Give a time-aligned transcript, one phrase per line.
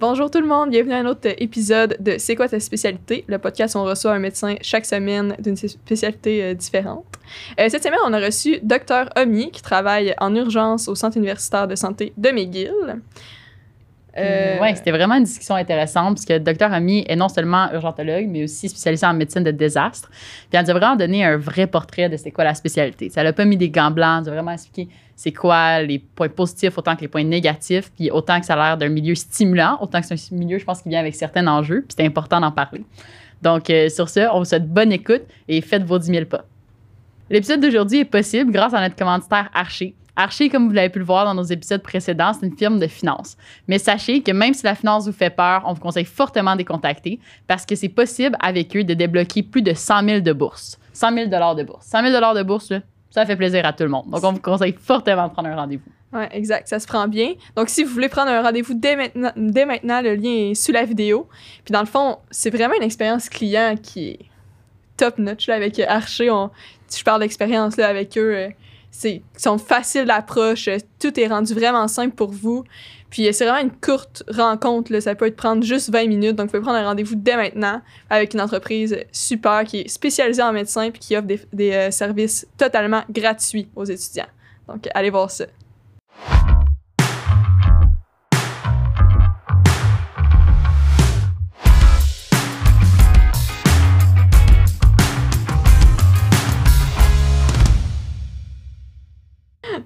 [0.00, 3.24] Bonjour tout le monde, bienvenue à un autre épisode de C'est quoi ta spécialité?
[3.26, 7.04] Le podcast où on reçoit un médecin chaque semaine d'une spécialité euh, différente.
[7.58, 11.66] Euh, cette semaine, on a reçu Dr Omi qui travaille en urgence au Centre universitaire
[11.66, 13.02] de santé de McGill.
[14.18, 18.26] Euh, oui, c'était vraiment une discussion intéressante parce que Dr Ami est non seulement urgentologue,
[18.28, 20.08] mais aussi spécialisé en médecine de désastre.
[20.10, 23.10] Puis elle nous a vraiment donné un vrai portrait de c'est quoi la spécialité.
[23.10, 24.88] Ça n'a pas mis des gants blancs, elle a vraiment expliqué
[25.18, 28.68] c'est quoi les points positifs autant que les points négatifs, puis autant que ça a
[28.68, 31.44] l'air d'un milieu stimulant, autant que c'est un milieu, je pense, qui vient avec certains
[31.48, 32.84] enjeux, puis c'est important d'en parler.
[33.42, 36.44] Donc, euh, sur ce, on vous souhaite bonne écoute et faites vos 10 000 pas.
[37.30, 39.96] L'épisode d'aujourd'hui est possible grâce à notre commanditaire Archer.
[40.18, 42.88] Archer, comme vous l'avez pu le voir dans nos épisodes précédents, c'est une firme de
[42.88, 43.36] finance.
[43.68, 46.58] Mais sachez que même si la finance vous fait peur, on vous conseille fortement de
[46.58, 50.32] les contacter parce que c'est possible avec eux de débloquer plus de 100 000 de
[50.32, 50.76] bourse.
[50.92, 51.86] 100 000 de bourse.
[51.86, 52.72] 100 000 de bourse,
[53.10, 54.10] ça fait plaisir à tout le monde.
[54.10, 55.90] Donc, on vous conseille fortement de prendre un rendez-vous.
[56.12, 56.66] Oui, exact.
[56.66, 57.34] Ça se prend bien.
[57.54, 61.28] Donc, si vous voulez prendre un rendez-vous dès maintenant, le lien est sous la vidéo.
[61.64, 64.18] Puis, dans le fond, c'est vraiment une expérience client qui est
[64.96, 66.28] top notch avec Archer.
[66.32, 66.50] On,
[66.92, 68.48] je parle d'expérience avec eux.
[68.88, 70.68] Euh, c'est sont faciles d'approche.
[70.98, 72.64] Tout est rendu vraiment simple pour vous.
[73.10, 74.92] Puis c'est vraiment une courte rencontre.
[74.92, 75.00] Là.
[75.00, 76.36] Ça peut être prendre juste 20 minutes.
[76.36, 80.42] Donc, vous pouvez prendre un rendez-vous dès maintenant avec une entreprise super qui est spécialisée
[80.42, 84.28] en médecin puis qui offre des, des euh, services totalement gratuits aux étudiants.
[84.66, 85.46] Donc, allez voir ça.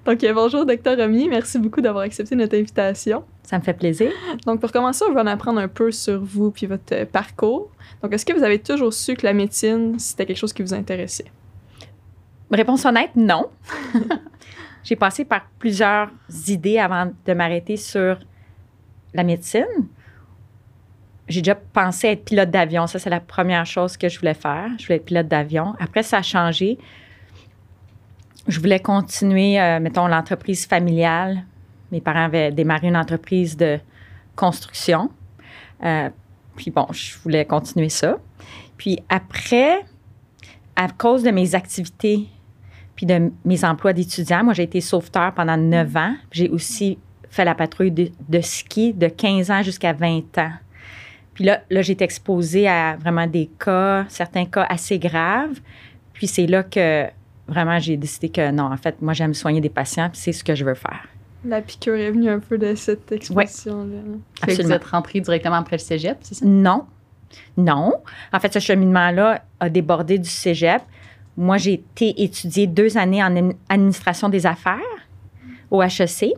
[0.05, 1.29] Donc, bonjour, docteur Romy.
[1.29, 3.23] Merci beaucoup d'avoir accepté notre invitation.
[3.43, 4.11] Ça me fait plaisir.
[4.45, 7.71] Donc, pour commencer, on va en apprendre un peu sur vous puis votre euh, parcours.
[8.01, 10.73] Donc, est-ce que vous avez toujours su que la médecine, c'était quelque chose qui vous
[10.73, 11.31] intéressait?
[12.51, 13.45] Réponse honnête, non.
[14.83, 16.09] J'ai passé par plusieurs
[16.47, 18.19] idées avant de m'arrêter sur
[19.13, 19.87] la médecine.
[21.29, 22.87] J'ai déjà pensé être pilote d'avion.
[22.87, 24.69] Ça, c'est la première chose que je voulais faire.
[24.77, 25.75] Je voulais être pilote d'avion.
[25.79, 26.77] Après, ça a changé
[28.47, 31.43] je voulais continuer, euh, mettons, l'entreprise familiale.
[31.91, 33.79] Mes parents avaient démarré une entreprise de
[34.35, 35.09] construction.
[35.83, 36.09] Euh,
[36.55, 38.17] puis bon, je voulais continuer ça.
[38.77, 39.85] Puis après,
[40.75, 42.27] à cause de mes activités
[42.95, 46.15] puis de mes emplois d'étudiant, moi, j'ai été sauveteur pendant neuf ans.
[46.31, 46.99] J'ai aussi
[47.29, 50.51] fait la patrouille de, ski de 15 ans jusqu'à 20 ans.
[51.33, 55.59] Puis là, là j'ai été exposée à vraiment des cas, certains cas assez graves.
[56.13, 57.07] Puis c'est là que
[57.47, 60.43] vraiment, j'ai décidé que non, en fait, moi, j'aime soigner des patients, puis c'est ce
[60.43, 61.07] que je veux faire.
[61.45, 64.47] La piqûre est venue un peu de cette expression-là.
[64.47, 64.63] Ouais.
[64.63, 66.45] Vous êtes rentré directement après le cégep, c'est ça?
[66.45, 66.85] Non.
[67.57, 67.93] Non.
[68.31, 70.81] En fait, ce cheminement-là a débordé du cégep.
[71.35, 74.79] Moi, j'ai été étudier deux années en administration des affaires
[75.69, 76.33] au HEC.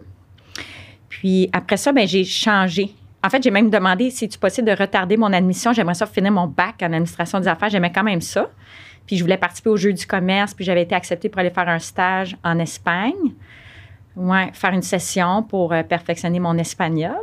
[1.10, 2.96] Puis après ça, ben, j'ai changé.
[3.24, 5.74] En fait, j'ai même demandé si tu possible de retarder mon admission?
[5.74, 7.70] J'aimerais ça finir mon bac en administration des affaires.
[7.70, 8.50] J'aimais quand même ça.
[9.06, 11.70] Puis je voulais participer au jeu du commerce, puis j'avais été acceptée pour aller faire
[11.70, 13.34] un stage en Espagne.
[14.16, 17.18] Ouais, faire une session pour euh, perfectionner mon espagnol.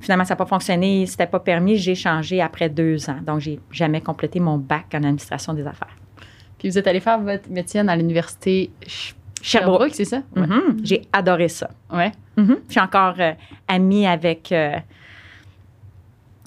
[0.00, 1.76] Finalement, ça n'a pas fonctionné, c'était pas permis.
[1.76, 3.18] J'ai changé après deux ans.
[3.22, 5.94] Donc, j'ai jamais complété mon bac en administration des affaires.
[6.58, 8.70] Puis vous êtes allé faire votre médecine à l'université
[9.42, 10.22] Sherbrooke, c'est ça?
[10.34, 10.80] Mm-hmm.
[10.84, 11.68] J'ai adoré ça.
[11.92, 12.12] Ouais.
[12.38, 12.56] Mm-hmm.
[12.66, 13.32] Je suis encore euh,
[13.68, 14.76] amie avec euh,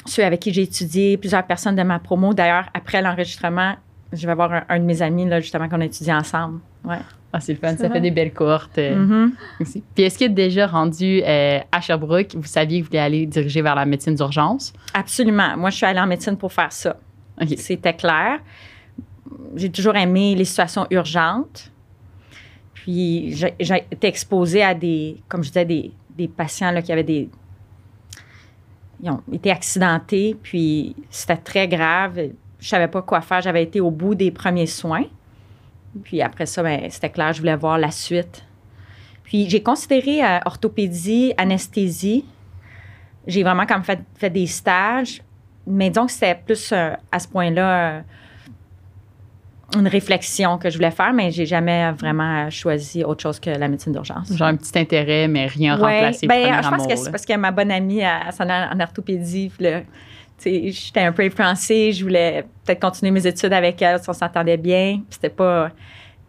[0.05, 2.33] ceux avec qui j'ai étudié, plusieurs personnes de ma promo.
[2.33, 3.75] D'ailleurs, après l'enregistrement,
[4.15, 6.59] je vais voir un, de mes amis, là, justement, qu'on a étudié ensemble.
[6.83, 6.97] Ouais.
[7.33, 7.75] Ah, c'est le fun.
[7.75, 9.31] Ça fait des belles cohortes euh, mm-hmm.
[9.59, 9.83] aussi.
[9.93, 13.61] Puis est-ce que déjà rendu euh, à Sherbrooke, vous saviez que vous vouliez aller diriger
[13.61, 14.71] vers la médecine d'urgence?
[14.93, 15.57] Absolument.
[15.57, 16.95] Moi, je suis allée en médecine pour faire ça.
[17.57, 18.39] C'était clair.
[19.55, 21.71] J'ai toujours aimé les situations urgentes.
[22.73, 27.03] Puis j'ai été exposée à des, comme je disais, des, des patients là, qui avaient
[27.03, 27.29] des.
[29.03, 32.17] Ils ont été accidentés, puis c'était très grave
[32.65, 33.41] je savais pas quoi faire.
[33.41, 35.03] J'avais été au bout des premiers soins.
[36.03, 38.43] Puis après ça, ben, c'était clair, je voulais voir la suite.
[39.23, 42.25] Puis j'ai considéré euh, orthopédie, anesthésie.
[43.27, 45.21] J'ai vraiment comme fait, fait des stages.
[45.67, 48.01] Mais donc, c'était plus euh, à ce point-là euh,
[49.77, 53.67] une réflexion que je voulais faire, mais j'ai jamais vraiment choisi autre chose que la
[53.67, 54.35] médecine d'urgence.
[54.35, 56.25] Genre un petit intérêt, mais rien ouais, remplacé.
[56.25, 59.51] Ben, je pense que c'est parce que ma bonne amie, elle, s'en en orthopédie.
[59.55, 59.67] Puis
[60.43, 61.91] j'étais un peu influencée.
[61.91, 65.01] Je voulais peut-être continuer mes études avec elle si on s'entendait bien.
[65.09, 65.71] C'était pas.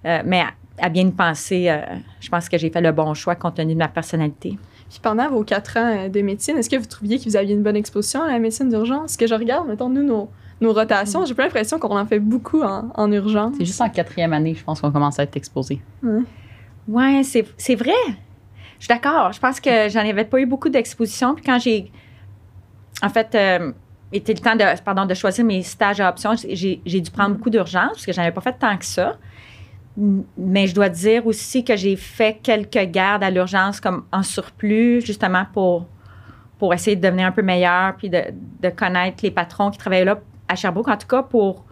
[0.05, 0.43] Euh, mais
[0.79, 1.81] à, bien y penser, euh,
[2.21, 4.59] je pense que j'ai fait le bon choix compte tenu de ma personnalité.
[4.89, 7.55] Puis pendant vos quatre ans euh, de médecine, est-ce que vous trouviez que vous aviez
[7.55, 9.13] une bonne exposition à la médecine d'urgence?
[9.13, 10.31] Ce que je regarde, mettons, nous, nos,
[10.61, 13.57] nos rotations, j'ai pas l'impression qu'on en fait beaucoup en, en urgence.
[13.59, 15.81] C'est juste en quatrième année, je pense qu'on commence à être exposé.
[16.05, 16.23] Oui,
[16.89, 17.91] ouais, c'est vrai.
[18.79, 19.33] Je suis d'accord.
[19.33, 21.35] Je pense que j'en avais pas eu beaucoup d'exposition.
[21.35, 21.91] Puis quand j'ai
[23.03, 23.73] en fait, euh,
[24.13, 26.35] était le temps de, pardon, de choisir mes stages à option.
[26.49, 29.17] J'ai dû prendre beaucoup d'urgence parce que je n'avais pas fait tant que ça.
[29.97, 35.01] Mais je dois dire aussi que j'ai fait quelques gardes à l'urgence comme en surplus,
[35.01, 35.87] justement pour,
[36.59, 38.23] pour essayer de devenir un peu meilleur puis de,
[38.61, 40.19] de connaître les patrons qui travaillaient là
[40.49, 41.65] à Sherbrooke, en tout cas pour,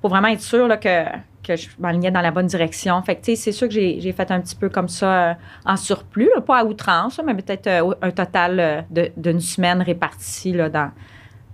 [0.00, 1.04] pour vraiment être sûr là, que,
[1.42, 3.02] que je m'alignais dans la bonne direction.
[3.02, 5.34] Fait c'est sûr que j'ai fait un petit peu comme ça euh,
[5.66, 10.68] en surplus, pas à outrance, mais peut-être euh, un total euh, d'une semaine répartie là,
[10.68, 10.90] dans,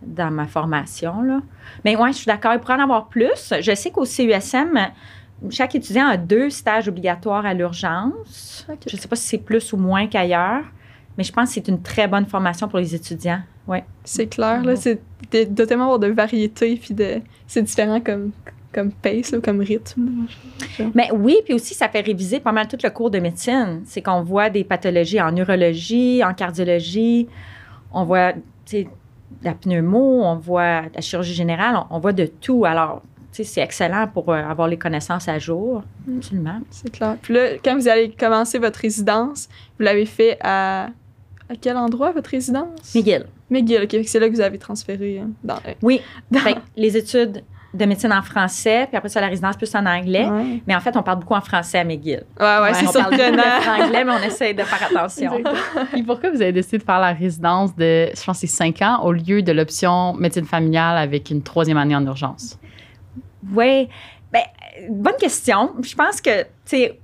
[0.02, 1.22] dans ma formation.
[1.22, 1.40] Là.
[1.84, 2.52] Mais oui, je suis d'accord.
[2.54, 3.52] Il pourrait en avoir plus.
[3.60, 4.78] Je sais qu'au CUSM,
[5.50, 8.66] chaque étudiant a deux stages obligatoires à l'urgence.
[8.86, 10.64] Je ne sais pas si c'est plus ou moins qu'ailleurs,
[11.16, 13.40] mais je pense que c'est une très bonne formation pour les étudiants.
[13.66, 13.84] Ouais.
[14.04, 15.00] C'est clair, là, c'est
[15.30, 18.30] de, tellement avoir de variété, puis de, c'est différent comme,
[18.72, 20.26] comme pace, comme rythme.
[20.94, 23.82] Mais oui, puis aussi, ça fait réviser pas mal tout le cours de médecine.
[23.84, 27.28] C'est qu'on voit des pathologies en neurologie, en cardiologie,
[27.92, 28.32] on voit
[29.42, 32.64] la pneumo, on voit la chirurgie générale, on voit de tout.
[32.64, 33.02] Alors,
[33.32, 35.82] c'est excellent pour euh, avoir les connaissances à jour.
[36.06, 36.16] Mm.
[36.18, 36.60] Absolument.
[36.70, 37.16] C'est clair.
[37.22, 39.48] Puis là, quand vous allez commencer votre résidence,
[39.78, 40.86] vous l'avez fait à,
[41.48, 42.94] à quel endroit, votre résidence?
[42.94, 43.26] McGill.
[43.50, 43.96] McGill, OK.
[44.06, 45.20] C'est là que vous avez transféré.
[45.20, 46.00] Hein, dans, oui.
[46.76, 47.42] les études
[47.74, 50.26] de médecine en français, puis après ça, la résidence plus en anglais.
[50.66, 52.24] Mais en fait, on parle beaucoup en français à McGill.
[52.40, 53.10] Ouais, ouais, c'est surprenant.
[53.10, 55.32] On parle en anglais, mais on essaie de faire attention.
[55.94, 59.02] Et pourquoi vous avez décidé de faire la résidence de, je pense, c'est cinq ans
[59.02, 62.58] au lieu de l'option médecine familiale avec une troisième année en urgence?
[63.54, 63.88] Oui.
[64.32, 64.42] Ben,
[64.88, 65.72] bonne question.
[65.82, 66.98] Je pense que, tu sais,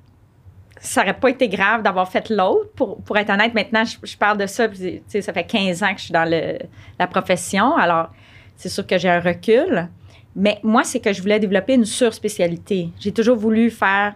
[0.80, 2.70] ça n'aurait pas été grave d'avoir fait l'autre.
[2.74, 5.98] Pour, pour être honnête, maintenant, je, parle de ça, puis, ça fait 15 ans que
[5.98, 6.58] je suis dans le,
[6.98, 7.74] la profession.
[7.76, 8.08] Alors,
[8.56, 9.88] c'est sûr que j'ai un recul.
[10.36, 12.90] Mais moi, c'est que je voulais développer une surspécialité.
[12.98, 14.14] J'ai toujours voulu faire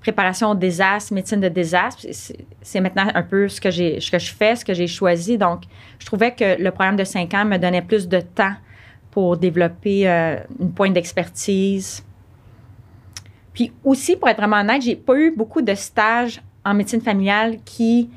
[0.00, 2.06] préparation au désastre, médecine de désastre.
[2.62, 5.38] C'est maintenant un peu ce que, je fais, ce que j'ai choisi.
[5.38, 5.62] Donc,
[5.98, 8.54] je trouvais que le programme de 5 ans me donnait plus de temps
[9.10, 12.04] pour développer euh, une pointe d'expertise.
[13.52, 17.58] Puis aussi, pour être vraiment honnête, j'ai pas eu beaucoup de stages en médecine familiale
[17.64, 18.08] qui,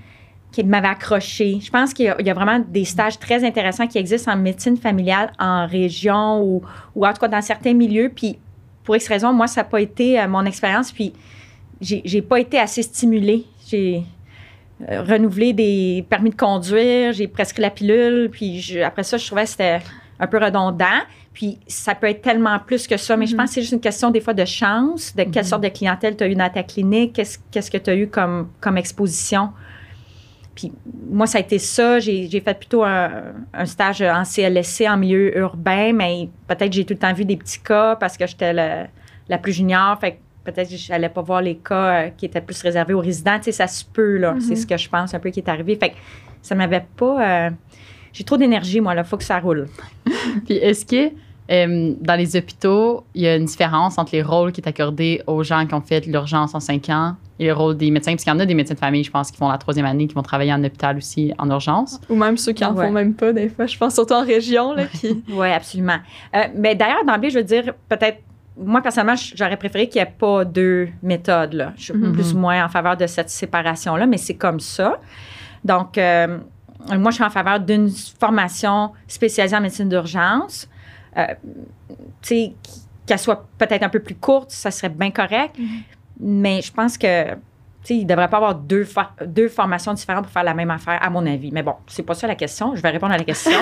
[0.54, 1.58] qui m'avaient accroché.
[1.60, 5.34] Je pense qu'il y, a vraiment des stages très intéressants qui existent en médecine familiale
[5.40, 6.62] en région ou,
[6.96, 8.12] ou en tout cas dans certains milieux.
[8.16, 8.38] Puis
[8.84, 10.92] pour X raison, moi, ça n'a pas été euh, mon expérience.
[10.92, 11.12] Puis
[11.82, 13.46] j'ai pas été assez stimulée.
[13.68, 14.04] J'ai
[14.90, 18.30] euh, renouvelé des permis de conduire, j'ai prescrit la pilule.
[18.32, 19.80] Puis après ça, je trouvais que c'était
[20.20, 21.02] un peu redondant.
[21.34, 23.40] Puis ça peut être tellement plus que ça, mais je mhm.
[23.40, 25.50] pense que c'est juste une question des fois de chance, de quelle mhm.
[25.50, 28.50] sorte de clientèle tu as eu dans ta clinique, qu'est-ce, que tu as eu comme,
[28.62, 29.50] comme exposition.
[30.56, 30.72] Puis
[31.10, 32.00] moi, ça a été ça.
[32.00, 33.34] J'ai, fait plutôt un,
[33.66, 37.60] stage en CLSC en milieu urbain, mais peut-être j'ai tout le temps vu des petits
[37.60, 40.00] cas parce que j'étais la, plus junior.
[40.00, 43.00] Fait peut-être que je n'allais pas voir les cas euh, qui étaient plus réservés aux
[43.00, 43.38] résidents.
[43.38, 44.36] Tu sais, ça se peut, là.
[44.40, 44.56] C'est mhm.
[44.58, 45.76] ce que je pense un peu qui est arrivé.
[45.76, 45.96] Fait que
[46.42, 47.46] ça m'avait pas...
[47.46, 47.50] Euh,
[48.12, 49.68] j'ai trop d'énergie, moi, là, il faut que ça roule.
[50.46, 51.16] Puis est-ce que
[51.52, 55.22] euh, dans les hôpitaux, il y a une différence entre les rôles qui est accordé
[55.28, 58.12] aux gens qui ont fait l'urgence en cinq ans et le rôle des médecins?
[58.12, 59.86] Parce qu'il y en a des médecins de famille, je pense, qui font la troisième
[59.86, 62.00] année, qui vont travailler en hôpital aussi en urgence.
[62.10, 63.66] Ou même ceux qui en font même pas, des fois.
[63.66, 64.74] Je pense surtout en région.
[64.74, 65.98] Là, oui, absolument.
[66.36, 68.20] Euh, mais d'ailleurs, d'emblée, je veux dire, peut-être
[68.56, 71.54] moi, personnellement, j'aurais préféré qu'il n'y ait pas deux méthodes.
[71.54, 71.74] Là.
[71.76, 72.12] Je suis mm-hmm.
[72.12, 75.00] plus ou moins en faveur de cette séparation-là, mais c'est comme ça.
[75.66, 76.38] Donc, euh,
[76.98, 80.70] moi, je suis en faveur d'une formation spécialisée en médecine d'urgence.
[81.18, 81.34] Euh,
[83.06, 85.58] qu'elle soit peut-être un peu plus courte, ça serait bien correct.
[85.58, 85.82] Mm-hmm.
[86.20, 87.36] Mais je pense que
[87.90, 88.88] il ne devrait pas avoir deux,
[89.26, 91.52] deux formations différentes pour faire la même affaire, à mon avis.
[91.52, 92.76] Mais bon, c'est pas ça la question.
[92.76, 93.52] Je vais répondre à la question.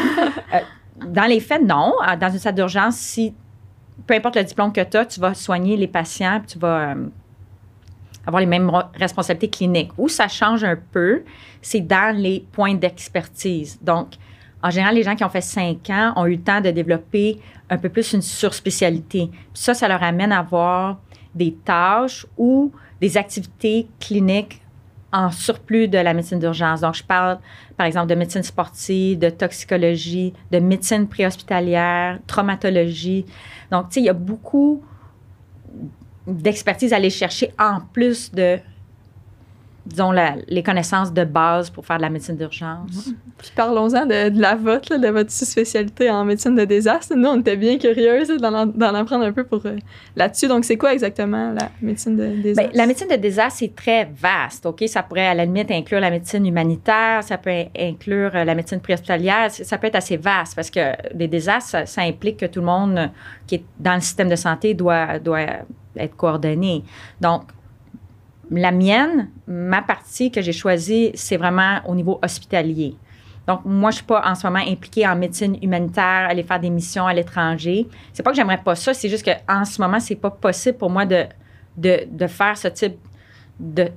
[0.53, 0.59] Euh,
[1.07, 1.93] dans les faits, non.
[2.05, 3.33] Euh, dans une salle d'urgence, si
[4.05, 6.95] peu importe le diplôme que tu as, tu vas soigner les patients, tu vas
[8.27, 9.91] avoir les mêmes responsabilités cliniques.
[9.97, 11.23] Où ça change un peu,
[11.61, 13.79] c'est dans les points d'expertise.
[13.81, 14.15] Donc,
[14.63, 17.39] en général, les gens qui ont fait cinq ans ont eu le temps de développer
[17.69, 19.29] un peu plus une surspécialité.
[19.53, 20.99] Ça, ça leur amène à avoir
[21.33, 24.61] des tâches ou des activités cliniques
[25.13, 26.81] en surplus de la médecine d'urgence.
[26.81, 27.39] Donc, je parle,
[27.75, 33.25] par exemple, de médecine sportive, de toxicologie, de médecine préhospitalière, traumatologie.
[33.71, 34.83] Donc, tu sais, il y a beaucoup
[36.27, 38.59] d'expertise à aller chercher en plus de
[39.91, 40.11] disons,
[40.47, 43.07] les connaissances de base pour faire de la médecine d'urgence.
[43.07, 43.15] Mhm.
[43.37, 47.15] Puis parlons-en de, la vôtre, de votre spécialité en médecine de désastre.
[47.15, 49.77] Nous, on était bien curieux d'en apprendre un peu pour euh,
[50.15, 50.47] là-dessus.
[50.47, 52.71] Donc, c'est quoi exactement la médecine de désastre?
[52.71, 54.83] Bien, la médecine de désastre, c'est très vaste, OK?
[54.87, 58.79] Ça pourrait, à la limite, inclure la médecine humanitaire, ça peut inclure euh, la médecine
[58.79, 62.65] préhospitalière, ça peut être assez vaste parce que les désastres, ça, implique que tout le
[62.65, 63.09] monde
[63.47, 65.45] qui est dans le système de santé doit, doit
[65.97, 66.83] être coordonné.
[67.19, 67.43] Donc,
[68.51, 72.95] la mienne, ma partie que j'ai choisie, c'est vraiment au niveau hospitalier.
[73.47, 76.69] Donc, moi, je suis pas en ce moment impliquée en médecine humanitaire, aller faire des
[76.69, 77.87] missions à l'étranger.
[78.13, 80.89] C'est pas que j'aimerais pas ça, c'est juste qu'en ce moment, c'est pas possible pour
[80.89, 81.25] moi de,
[81.77, 82.97] de, de faire ce type
[83.59, 83.87] de,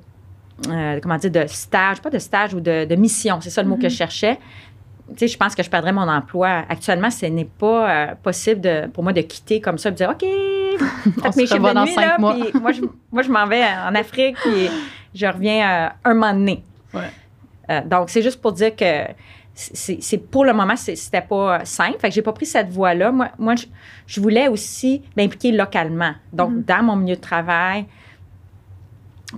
[0.69, 3.69] euh, comment dire, de stage, pas de stage ou de, de mission, c'est ça le
[3.69, 4.39] mot que je cherchais.
[5.11, 6.65] Tu sais, je pense que je perdrais mon emploi.
[6.69, 9.97] Actuellement, ce n'est pas euh, possible de, pour moi de quitter comme ça et de
[9.97, 10.25] dire OK,
[11.23, 12.35] faites mes chiffres de dans nuit, là, mois.
[12.35, 12.83] puis moi, je,
[13.13, 14.69] moi, je m'en vais en Afrique puis
[15.15, 16.65] je reviens euh, un moment donné.
[16.95, 17.11] Ouais.
[17.71, 19.05] Euh, donc, c'est juste pour dire que
[19.55, 21.99] c'est pour le moment, c'était pas simple.
[22.01, 23.13] Fait que j'ai pas pris cette voie-là.
[23.13, 23.67] Moi, moi je,
[24.07, 26.15] je voulais aussi m'impliquer localement.
[26.33, 27.87] Donc, dans mon milieu de travail,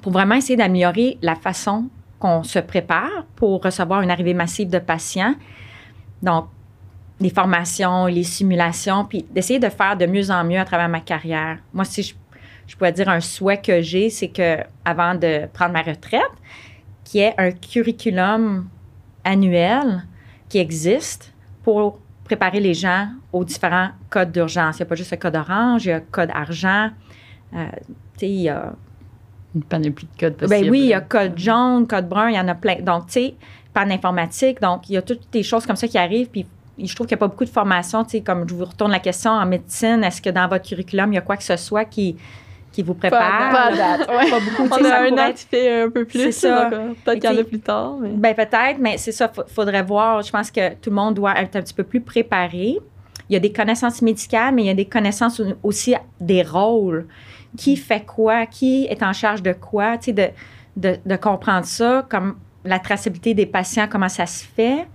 [0.01, 4.79] pour vraiment essayer d'améliorer la façon qu'on se prépare pour recevoir une arrivée massive de
[4.79, 5.35] patients.
[6.23, 6.49] Donc,
[7.21, 11.01] les formations, les simulations, puis d'essayer de faire de mieux en mieux à travers ma
[11.01, 11.59] carrière.
[11.73, 12.15] Moi, si je,
[12.67, 16.23] je pourrais dire un souhait que j'ai, c'est que avant de prendre ma retraite,
[17.05, 18.69] qu'il y ait un curriculum
[19.25, 20.05] annuel
[20.49, 21.33] qui existe
[21.63, 24.79] pour préparer les gens aux différents codes d'urgence.
[24.79, 26.91] Il n'y a pas juste le code orange, il y a le code argent.
[27.55, 27.67] Euh,
[28.21, 28.53] il
[29.57, 30.61] Une panoplie de codes possibles.
[30.65, 32.77] ben oui, il y a code jaune, code brun, il y en a plein.
[32.83, 33.35] Donc, tu sais,
[33.73, 34.61] panne informatique.
[34.61, 36.29] Donc, il y a toutes des choses comme ça qui arrivent.
[36.29, 36.47] Puis,
[36.79, 38.05] je trouve qu'il n'y a pas beaucoup de formation.
[38.05, 41.11] Tu sais, comme je vous retourne la question en médecine, est-ce que dans votre curriculum,
[41.13, 42.17] il y a quoi que ce soit qui,
[42.71, 43.51] qui vous prépare?
[43.51, 44.31] Pas date, ouais.
[44.31, 44.69] Pas beaucoup.
[44.71, 46.33] On a un pourrait an qui fait un peu plus.
[46.33, 46.65] Ça.
[46.65, 47.97] donc, euh, Peut-être qu'il y en a plus tard.
[48.03, 48.11] Mais...
[48.11, 50.21] Ben peut-être, mais c'est ça, il faudrait voir.
[50.21, 52.79] Je pense que tout le monde doit être un petit peu plus préparé.
[53.29, 56.43] Il y a des connaissances médicales, mais il y a des connaissances au- aussi des
[56.43, 57.07] rôles.
[57.57, 58.47] Qui fait quoi?
[58.47, 59.99] Qui est en charge de quoi?
[59.99, 60.33] Tu sais,
[60.77, 64.87] de, de, comprendre ça, comme la traçabilité des patients, comment ça se fait.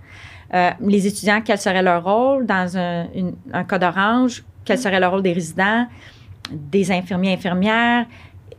[0.54, 4.44] Euh, les étudiants, quel serait leur rôle dans un, une- un code orange?
[4.64, 5.86] Quel serait le rôle des résidents,
[6.50, 8.06] des infirmiers, infirmières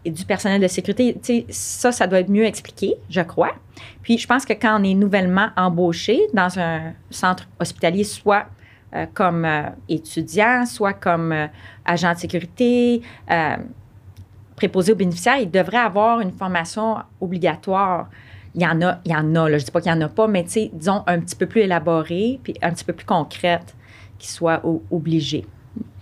[0.04, 1.14] et du personnel de sécurité?
[1.14, 3.52] Tu sais, ça, ça doit être mieux expliqué, je crois.
[4.02, 8.48] Puis je pense que quand on est nouvellement embauché dans un centre hospitalier, soit
[8.96, 11.34] euh, comme euh, étudiant, soit comme
[11.86, 13.02] agent de sécurité,
[14.56, 18.10] préposé aux bénéficiaires, il devrait avoir une formation obligatoire.
[18.56, 20.02] Il y en a, il y en a, là, je dis pas qu'il y en
[20.02, 23.76] a pas, mais disons un petit peu plus élaborée, puis un petit peu plus concrète,
[24.20, 25.46] qui soit obligée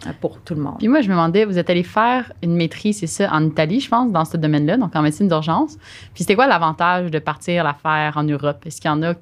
[0.05, 0.77] euh, pour tout le monde.
[0.79, 3.79] Puis moi, je me demandais, vous êtes allé faire une maîtrise, c'est ça, en Italie,
[3.79, 5.77] je pense, dans ce domaine-là, donc en médecine d'urgence.
[6.13, 8.65] Puis c'était quoi l'avantage de partir la faire en Europe?
[8.65, 9.13] Est-ce qu'il y en a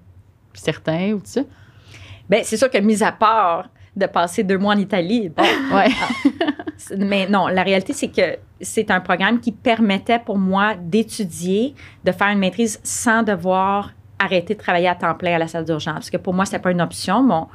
[0.53, 1.41] certains ou tout ça?
[2.29, 3.69] Ben, c'est sûr que, mis à part
[3.99, 5.43] de passer deux mois en Italie, bon,
[5.75, 5.89] Ouais.
[6.77, 11.75] C'est- Mais non, la réalité, c'est que c'est un programme qui permettait pour moi d'étudier,
[12.03, 15.65] de faire une maîtrise sans devoir arrêter de travailler à temps plein à la salle
[15.65, 15.93] d'urgence.
[15.93, 17.23] Parce que pour moi, c'était pas une option.
[17.23, 17.47] Mon,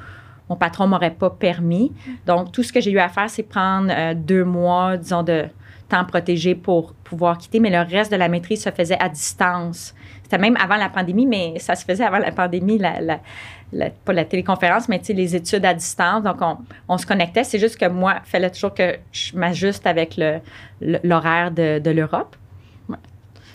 [0.48, 1.92] mon patron m'aurait pas permis.
[2.26, 5.44] Donc, tout ce que j'ai eu à faire, c'est prendre euh, deux mois, disons, de
[5.88, 7.60] temps protégé pour pouvoir quitter.
[7.60, 9.94] Mais le reste de la maîtrise se faisait à distance.
[10.22, 13.20] C'était même avant la pandémie, mais ça se faisait avant la pandémie, la, la-
[13.74, 16.22] la- pas la téléconférence, mais les études à distance.
[16.22, 16.56] Donc, on,
[16.88, 17.44] on se connectait.
[17.44, 20.38] C'est juste que moi, il fallait toujours que je m'ajuste avec le-
[20.80, 22.36] le- l'horaire de, de l'Europe.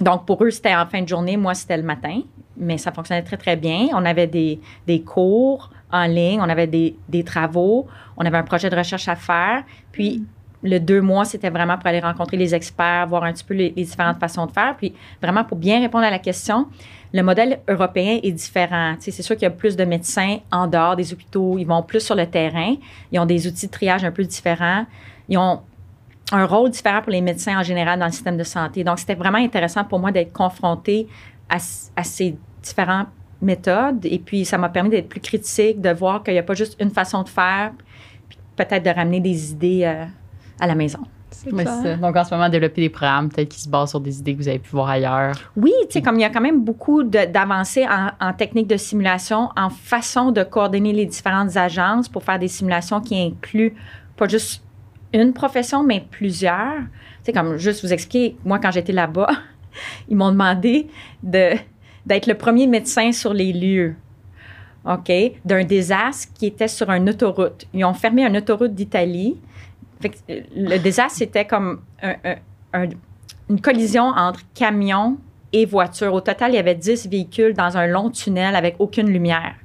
[0.01, 1.35] Donc, pour eux, c'était en fin de journée.
[1.35, 2.21] Moi, c'était le matin.
[2.55, 3.88] Mais ça fonctionnait très, très bien.
[3.93, 8.43] On avait des, des cours en ligne, on avait des, des travaux, on avait un
[8.43, 9.63] projet de recherche à faire.
[9.91, 10.23] Puis,
[10.62, 13.70] le deux mois, c'était vraiment pour aller rencontrer les experts, voir un petit peu les,
[13.70, 14.75] différentes façons de faire.
[14.78, 16.68] Puis, vraiment, pour bien répondre à la question,
[17.13, 18.96] le modèle européen est différent.
[19.00, 21.58] C'est sûr qu'il y a plus de médecins en dehors des hôpitaux.
[21.58, 22.75] Ils vont plus sur le terrain.
[23.12, 24.86] Ils ont des outils de triage un peu différents.
[25.30, 25.62] Ils ont
[26.32, 28.84] un rôle différent pour les médecins en général dans le système de santé.
[28.84, 31.08] Donc, c'était vraiment intéressant pour moi d'être confrontée
[31.48, 33.08] à, c- à ces différentes
[33.42, 34.06] méthodes.
[34.06, 36.75] Et puis, ça m'a permis d'être plus critique, de voir qu'il n'y a pas juste
[36.80, 37.72] une façon de faire,
[38.28, 40.06] puis peut-être de ramener des idées euh,
[40.60, 41.00] à la maison.
[41.32, 41.96] Ça.
[41.96, 44.39] Donc en ce moment, développer des programmes peut-être qui se basent sur des idées que
[44.39, 45.36] vous avez pu voir ailleurs.
[45.56, 48.78] Oui, tu sais, comme il y a quand même beaucoup d'avancées en, en technique de
[48.78, 53.75] simulation, en façon de coordonner les différentes agences pour faire des simulations qui incluent
[54.18, 54.63] pas juste
[55.13, 56.78] une profession, mais plusieurs.
[57.24, 59.30] Tu sais, comme juste vous expliquer, moi, quand j'étais là-bas,
[60.10, 60.88] ils m'ont demandé
[61.24, 61.54] de
[62.06, 63.96] d'être le premier médecin sur les lieux.
[64.86, 65.12] OK?
[65.46, 67.68] D'un désastre qui était sur une autoroute.
[67.74, 69.38] Ils ont fermé une autoroute d'Italie.
[70.01, 72.36] Fait que, euh, le désastre, c'était comme un- un-
[72.74, 72.89] un-
[73.50, 75.18] une collision entre camion
[75.51, 76.13] et voiture.
[76.13, 79.56] Au total, il y avait 10 véhicules dans un long tunnel avec aucune lumière.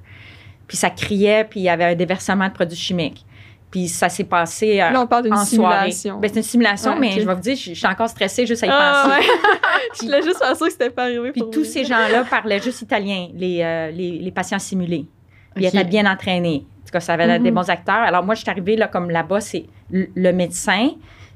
[0.66, 3.24] Puis ça criait, puis il y avait un déversement de produits chimiques.
[3.70, 5.90] Puis ça s'est passé euh, Là, on parle d'une en soirée.
[5.90, 6.18] simulation.
[6.20, 8.46] Ben, c'est une simulation, Ouais, mais je vais vous dire, je, je suis encore stressée
[8.46, 9.18] juste à y Ah, penser.
[9.20, 9.26] ouais.
[10.00, 11.32] Je voulais juste faire sûr que c'était pas arrivé.
[11.32, 11.64] Puis pour tous vous.
[11.64, 15.06] ces gens-là parlaient juste italien, les, euh, les, les patients simulés.
[15.54, 15.74] Puis ils Ok.
[15.74, 16.64] étaient bien entraînés.
[16.94, 17.54] En tout cas, ça avait des Mhm.
[17.56, 17.94] bons acteurs.
[17.96, 20.90] Alors moi, je suis arrivée là, comme là-bas, c'est le médecin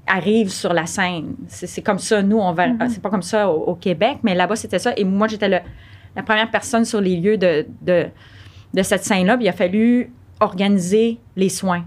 [0.07, 1.35] arrive sur la scène.
[1.49, 2.69] C'est comme ça, nous, on va.
[2.69, 2.89] Mhm.
[2.89, 4.93] C'est pas comme ça au, au Québec, mais là-bas, c'était ça.
[4.97, 8.07] Et moi, j'étais la première personne sur les lieux de, de,
[8.73, 10.11] de cette scène-là, puis il a fallu
[10.41, 11.85] organiser les soins.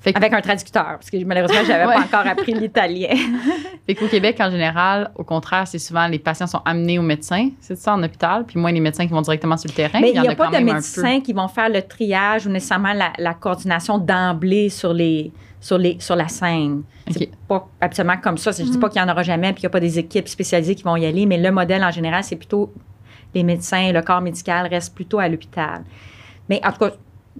[0.00, 1.94] Fait que- Avec un traducteur, parce que malheureusement, je n'avais Ouais.
[1.94, 3.08] pas encore appris l'italien.
[3.86, 7.48] Fait qu'au Québec, en général, au contraire, c'est souvent les patients sont amenés au médecin,
[7.60, 9.98] c'est ça, en hôpital, puis moins les médecins qui vont directement sur le terrain.
[10.00, 13.12] Mais il n'y a, pas de médecins qui vont faire le triage ou nécessairement la,
[13.18, 16.82] la coordination d'emblée sur, les, sur, les, sur la scène.
[17.10, 17.28] C'est Ok.
[17.48, 18.52] pas absolument comme ça.
[18.52, 19.98] Je ne dis pas qu'il n'y en aura jamais puis qu'il n'y a pas des
[19.98, 22.72] équipes spécialisées qui vont y aller, mais le modèle en général, c'est plutôt
[23.34, 25.82] les médecins, le corps médical reste plutôt à l'hôpital.
[26.48, 26.92] Mais en tout cas,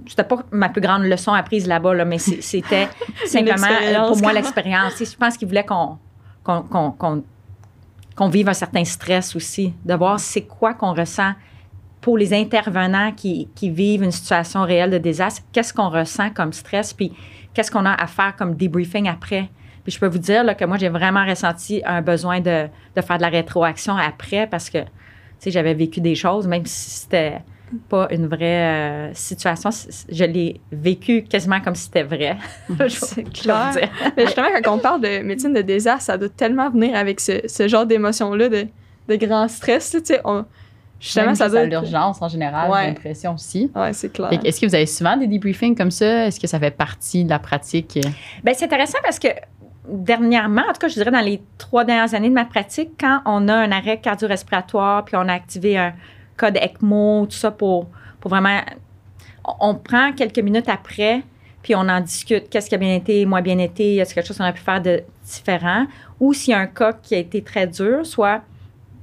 [0.07, 2.89] c'était pas ma plus grande leçon apprise là-bas, là, mais c'était
[3.27, 4.95] simplement euh, pour moi l'expérience.
[4.99, 5.99] Je pense qu'ils voulaient qu'on
[8.29, 11.33] vive un certain stress aussi, de voir c'est quoi qu'on ressent
[12.01, 16.53] pour les intervenants qui, qui vivent une situation réelle de désastre, qu'est-ce qu'on ressent comme
[16.53, 17.13] stress, puis
[17.55, 19.51] qu'est-ce qu'on a à faire comme debriefing après?
[19.83, 23.01] Puis je peux vous dire là, que moi, j'ai vraiment ressenti un besoin de, de
[23.01, 24.89] faire de la rétroaction après parce que, tu
[25.39, 27.41] sais, j'avais vécu des choses, même si c'était
[27.89, 29.71] pas une vraie euh, situation,
[30.11, 32.37] je l'ai vécu quasiment comme si c'était vrai.
[32.81, 33.71] Je- C'est clair.
[33.73, 33.89] dire.
[34.17, 37.41] Mais justement, quand on parle de médecine de désastre, ça doit tellement venir avec ce,
[37.47, 38.67] ce genre d'émotion-là, de,
[39.09, 39.93] de grand stress.
[39.95, 40.45] là, Tu sais, on-
[41.01, 42.81] justement, Même ça doit être- l'urgence en général, Ouais.
[42.81, 43.71] j'ai l'impression aussi.
[43.77, 44.31] Ouais, c'est clair.
[44.45, 46.27] Est-ce que vous avez souvent des debriefings comme ça?
[46.27, 47.99] Est-ce que ça fait partie de la pratique?
[48.45, 49.29] Bien, c'est intéressant parce que
[49.91, 53.21] dernièrement, en tout cas, je dirais dans les trois dernières années de ma pratique, quand
[53.25, 55.95] on a un arrêt cardio-respiratoire, puis on a activé un
[56.39, 57.89] code ECMO, tout ça pour,
[58.21, 58.61] pour vraiment.
[59.61, 61.23] On, prend quelques minutes après,
[61.63, 62.49] puis on en discute.
[62.51, 64.01] Qu'est-ce qui a bien été, moins bien été?
[64.01, 65.87] A quelque chose qu'on a pu faire de différent?
[66.21, 68.43] Ou s'il y a un cas qui a été très dur, soit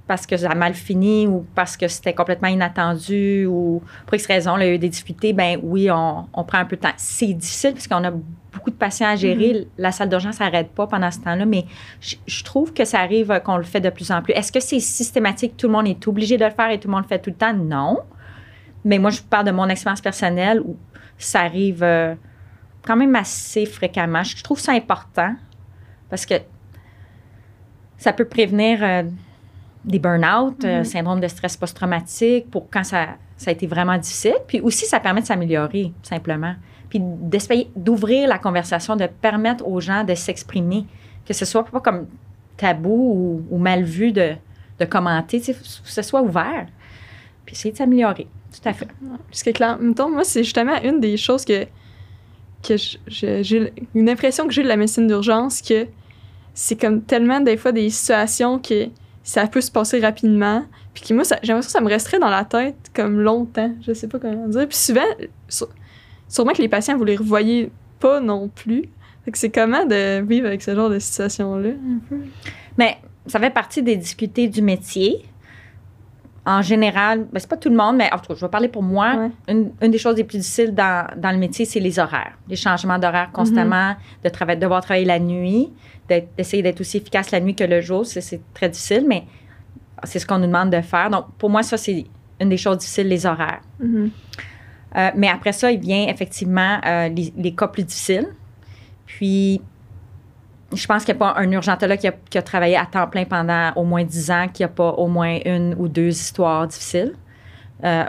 [0.08, 4.28] parce que ça a mal fini ou parce que c'était complètement inattendu ou pour X
[4.28, 6.82] raison, il y a eu des difficultés, ben oui, on, on prend un peu de
[6.82, 6.94] temps.
[6.96, 8.12] C'est difficile parce qu'on a
[8.56, 9.68] beaucoup de patients à gérer.
[9.78, 11.66] La salle d'urgence n'arrête pas pendant ce temps-là, mais
[12.00, 14.34] je, je trouve que ça arrive euh, qu'on le fait de plus en plus.
[14.34, 16.94] Est-ce que c'est systématique, tout le monde est obligé de le faire et tout le
[16.94, 17.54] monde le fait tout le temps?
[17.54, 18.00] Non.
[18.84, 20.78] Mais moi, je vous parle de mon expérience personnelle où
[21.18, 22.16] ça arrive euh,
[22.84, 24.24] quand même assez fréquemment.
[24.24, 25.36] Je trouve ça important
[26.10, 26.36] parce que
[27.98, 29.04] ça peut prévenir euh,
[29.84, 34.36] des burn-out, euh, syndrome de stress post-traumatique pour quand ça, ça a été vraiment difficile.
[34.48, 36.56] Puis aussi, ça permet de s'améliorer, simplement.
[36.90, 40.86] Puis d'essayer d'ouvrir la conversation, de permettre aux gens de s'exprimer,
[41.26, 42.08] que ce soit pas comme
[42.58, 44.36] tabou ou, ou mal vu de,
[44.80, 46.68] de commenter, que ce soit ouvert.
[47.46, 48.28] Puis essayer de s'améliorer.
[48.52, 48.88] Tout à fait.
[49.30, 51.66] Parce que, clair, mettons, moi, c'est justement une des choses que,
[53.08, 55.86] j'ai une impression que j'ai de la médecine d'urgence que
[56.56, 58.88] c'est comme tellement des fois des situations que
[59.24, 60.66] ça peut se passer rapidement.
[60.94, 63.72] Puis que moi, j'ai l'impression que ça me resterait dans la tête comme longtemps.
[63.86, 64.68] Je sais pas comment dire.
[64.68, 65.02] Puis souvent,
[66.36, 68.84] sûrement que les patients, vous les revoyez pas non plus.
[69.34, 72.18] C'est comment de vivre avec ce genre de situation-là, un peu?
[72.78, 75.26] Mais ça fait partie des difficultés du métier.
[76.48, 78.68] En général, ben, c'est pas tout le monde, mais en tout cas, je vais parler
[78.68, 79.16] pour moi.
[79.16, 79.32] Ouais.
[79.48, 82.34] Une, une des choses les plus difficiles dans, dans le métier, c'est les horaires.
[82.48, 85.70] Les changements d'horaire constamment, de trava- devoir travailler la nuit,
[86.08, 89.24] d'essayer d'être aussi efficace la nuit que le jour, c'est- c'est très difficile, mais
[90.04, 91.10] c'est ce qu'on nous demande de faire.
[91.10, 92.06] Donc, pour moi, ça, c'est
[92.40, 93.62] une des choses difficiles, les horaires.
[93.80, 94.12] Mhm.
[94.96, 98.28] Euh, mais après ça, il vient effectivement euh, les, les cas plus difficiles.
[99.06, 99.62] Puis,
[100.74, 103.08] je pense qu'il n'y a pas un urgentologue qui a, qui a travaillé à temps
[103.08, 106.68] plein pendant au moins 10 ans, qui n'a pas au moins une ou deux histoires
[106.68, 107.14] difficiles.
[107.84, 108.06] Euh,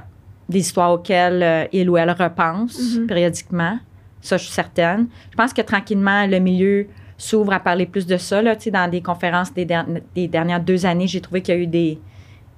[0.48, 3.06] des histoires auxquelles il ou elle repense Mhm.
[3.08, 3.78] périodiquement.
[4.20, 5.08] Ça, je suis certaine.
[5.32, 6.86] Je pense que tranquillement, le milieu
[7.18, 8.40] s'ouvre à parler plus de ça.
[8.42, 11.60] Là, dans des conférences des, der- des dernières deux années, j'ai trouvé qu'il y a
[11.60, 11.98] eu des,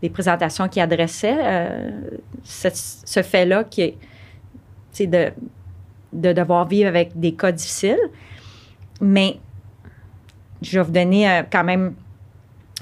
[0.02, 1.90] des présentations qui adressaient euh,
[2.44, 3.96] ce, ce fait-là, qui est
[5.00, 5.30] de,
[6.12, 7.98] de devoir vivre avec des cas difficiles.
[9.00, 9.38] Mais
[10.62, 11.94] je vais vous donner euh, quand même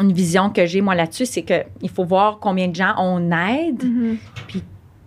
[0.00, 3.82] une vision que j'ai, moi, là-dessus, c'est qu'il faut voir combien de gens on aide,
[3.82, 4.18] Mhm.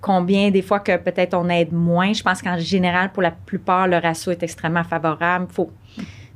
[0.02, 2.14] combien des fois que peut-être on aide moins.
[2.14, 5.48] Je pense qu'en général, pour la plupart, le ratio est extrêmement favorable.
[5.52, 5.72] Faut,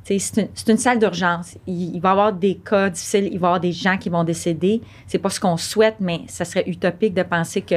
[0.04, 1.56] c'est une, c'est une salle d'urgence.
[1.66, 4.08] Il, il va y avoir des cas difficiles, il va y avoir des gens qui
[4.10, 4.82] vont décéder.
[5.06, 7.76] C'est pas ce qu'on souhaite, mais ça serait utopique de penser que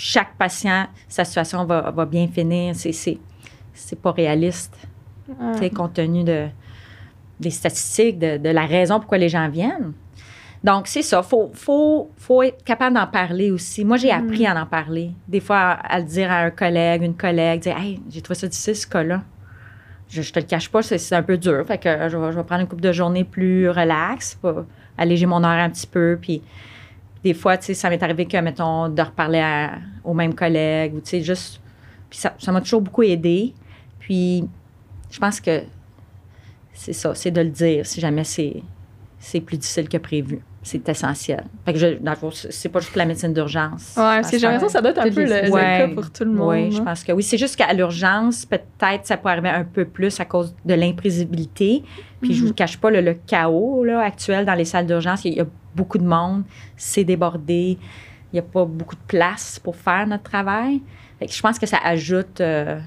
[0.00, 2.72] chaque patient, sa situation va, va bien finir.
[2.76, 3.18] C'est,
[4.00, 4.76] pas réaliste,
[5.40, 5.54] Ah.
[5.74, 6.46] compte tenu de,
[7.40, 9.92] des statistiques, de, de la raison pourquoi les gens viennent.
[10.62, 11.20] Donc, c'est ça.
[11.24, 13.84] Il faut, faut, faut être capable d'en parler aussi.
[13.84, 15.10] Moi, j'ai appris à en parler.
[15.26, 18.38] Des fois, à, à le dire à un collègue, une collègue, dire Hey, j'ai trouvé
[18.38, 19.22] ça difficile, ce cas-là.
[20.08, 21.66] Je, je te le cache pas, c'est, un peu dur.
[21.66, 24.64] Fait que je vais, je vais prendre une couple de journées plus relax, pour
[24.96, 26.16] alléger mon horaire un petit peu.
[26.20, 26.40] Puis,
[27.22, 30.94] des fois, tu sais, ça m'est arrivé que, mettons, de reparler à- au même collègue
[30.94, 31.60] ou, tu sais, juste.
[32.08, 33.54] Puis, ça, m'a toujours beaucoup aidé.
[33.98, 34.44] Puis,
[35.10, 35.62] je pense que
[36.72, 40.40] c'est ça, c'est de le dire si jamais c'est plus difficile que prévu.
[40.62, 41.44] C'est essentiel.
[41.64, 43.94] Fait que je, dans le fond, c'est pas juste la médecine d'urgence.
[43.96, 46.10] Ouais, parce que j'ai l'impression que ça doit être un peu les- le, cas pour
[46.10, 46.48] tout le monde.
[46.50, 46.84] Oui, je hein.
[46.84, 47.22] pense que oui.
[47.22, 51.82] C'est juste qu'à l'urgence, peut-être ça peut arriver un peu plus à cause de l'imprévisibilité.
[52.20, 55.24] Puis je vous cache pas le, le chaos là, actuel dans les salles d'urgence.
[55.24, 56.42] Il y a beaucoup de monde,
[56.76, 57.78] c'est débordé.
[58.32, 60.82] Il n'y a pas beaucoup de place pour faire notre travail.
[61.18, 62.78] Fait que je pense que ça ajoute euh,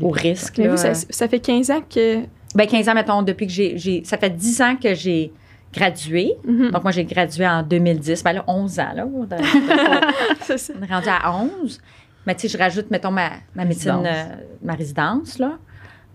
[0.00, 0.58] au risque.
[0.58, 2.20] Mais vous, ça, ça fait 15 ans que.
[2.54, 5.32] Ben, 15 ans, mettons, depuis que j'ai- Ça fait 10 ans que j'ai
[5.72, 6.34] gradué.
[6.44, 6.70] Mhm.
[6.70, 8.22] Donc, moi, j'ai gradué en 2010.
[8.24, 9.06] Ben là, 11 ans, là.
[9.06, 9.28] On est-
[10.42, 10.72] C'est ça.
[10.78, 11.80] on est rendu à 11.
[12.26, 14.24] Mais tu sais, je rajoute, mettons, ma, ma médecine, euh,
[14.62, 15.52] ma résidence, là.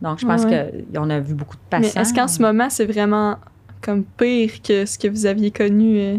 [0.01, 0.83] Donc, je pense Ouais.
[0.93, 2.01] qu'on a vu beaucoup de patients.
[2.01, 3.37] est-ce qu'en ce moment, c'est vraiment
[3.81, 6.17] comme pire que ce que vous aviez connu euh,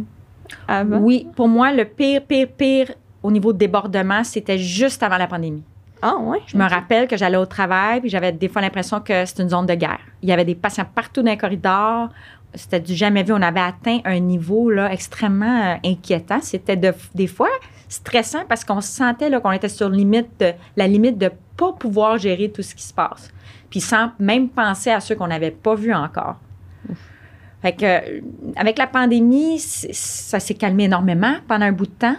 [0.67, 0.99] avant?
[0.99, 5.27] Oui, pour moi, le pire, pire, pire au niveau de débordement, c'était juste avant la
[5.27, 5.63] pandémie.
[6.03, 6.39] Ah, ouais.
[6.47, 9.49] Je me rappelle que j'allais au travail, puis j'avais des fois l'impression que c'était une
[9.51, 9.99] zone de guerre.
[10.23, 12.11] Il y avait des patients partout dans les corridors.
[12.57, 13.33] C'était du jamais vu.
[13.33, 16.41] On avait atteint un niveau là, extrêmement euh, inquiétant.
[16.43, 17.49] C'était de- des fois
[17.89, 22.19] stressant parce qu'on se sentait qu'on était sur limite de- la limite de pas pouvoir
[22.19, 23.31] gérer tout ce qui se passe.
[23.71, 26.37] Puis sans même penser à ceux qu'on n'avait pas vus encore.
[27.63, 28.21] Fait que, euh,
[28.57, 32.17] avec la pandémie, ça s'est calmé énormément pendant un bout de temps.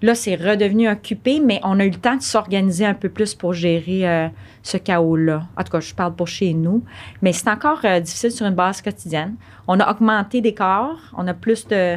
[0.00, 3.34] Là, c'est redevenu occupé, mais on a eu le temps de s'organiser un peu plus
[3.34, 4.28] pour gérer euh,
[4.62, 5.42] ce chaos-là.
[5.56, 6.84] En tout cas, je parle pour chez nous.
[7.20, 9.34] Mais c'est encore euh, difficile sur une base quotidienne.
[9.66, 11.96] On a augmenté des corps, on a plus de,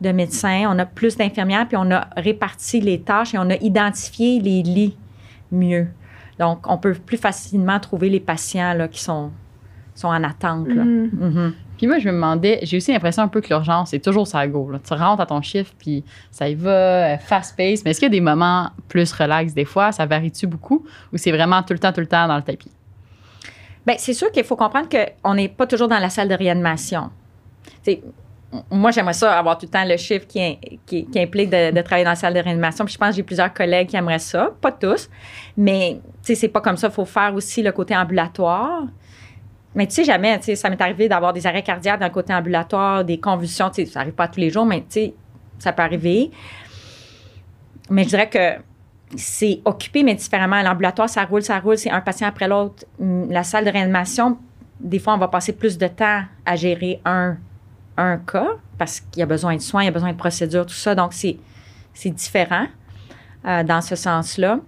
[0.00, 3.56] de médecins, on a plus d'infirmières, puis on a réparti les tâches et on a
[3.56, 4.96] identifié les lits
[5.52, 5.88] mieux.
[6.38, 9.32] Donc, on peut plus facilement trouver les patients là, qui sont,
[9.94, 10.68] sont en attente.
[10.68, 10.84] là.
[10.84, 11.10] Mhm.
[11.12, 11.52] Mhm.
[11.78, 14.46] Puis moi, je me demandais, j'ai aussi l'impression un peu que l'urgence, c'est toujours ça
[14.48, 14.68] go.
[14.70, 14.80] là.
[14.86, 17.82] Tu rentres à ton chiffre, puis ça y va, euh, fast-pace.
[17.84, 19.92] Mais est-ce qu'il y a des moments plus relax des fois?
[19.92, 20.84] Ça varie-tu beaucoup?
[21.12, 22.70] Ou c'est vraiment tout le temps, tout le temps dans le tapis?
[23.86, 27.10] Bien, c'est sûr qu'il faut comprendre qu'on n'est pas toujours dans la salle de réanimation.
[27.82, 28.02] C'est-
[28.70, 30.40] moi, j'aimerais ça avoir tout le temps le chiffre qui,
[31.16, 32.84] implique de, de travailler dans la salle de réanimation.
[32.86, 35.08] Puis je pense que j'ai plusieurs collègues qui aimeraient ça, pas tous,
[35.56, 36.88] mais c'est pas comme ça.
[36.88, 38.82] Il faut faire aussi le côté ambulatoire.
[39.74, 42.34] Mais tu sais jamais, tu sais, ça m'est arrivé d'avoir des arrêts cardiaques le côté
[42.34, 45.14] ambulatoire, des convulsions, tu sais, ça arrive pas tous les jours, mais tu sais,
[45.58, 46.30] ça peut arriver.
[47.90, 48.62] Mais je dirais que
[49.16, 50.60] c'est occupé, mais différemment.
[50.62, 52.84] L'ambulatoire, ça roule, ça roule, c'est un patient après l'autre.
[53.00, 54.38] Hum, La salle de réanimation,
[54.80, 57.36] des fois, on va passer plus de temps à gérer un,
[57.96, 60.66] un cas parce qu'il y a besoin de soins, il y a besoin de procédures,
[60.66, 60.94] tout ça.
[60.94, 61.36] Donc, c'est,
[61.92, 62.66] c'est différent
[63.46, 64.60] euh, dans ce sens-là.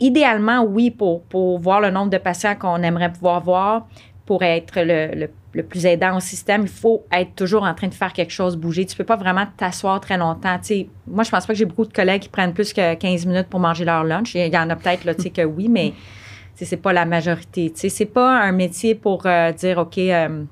[0.00, 3.86] Idéalement, oui, pour, pour voir le nombre de patients qu'on aimerait pouvoir voir,
[4.26, 7.88] pour être le, le- le plus aidant au système, il faut être toujours en train
[7.88, 8.86] de faire quelque chose, bouger.
[8.86, 10.58] Tu peux pas vraiment t'asseoir très longtemps.
[11.06, 13.48] Moi, je pense pas que j'ai beaucoup de collègues qui prennent plus que 15 minutes
[13.48, 14.34] pour manger leur lunch.
[14.34, 15.92] Il y en a peut-être là, tu sais, que oui, mais
[16.54, 17.70] sais, c'est pas la majorité.
[17.70, 20.44] Tu sais, c'est pas un métier pour euh, dire, OK, euh,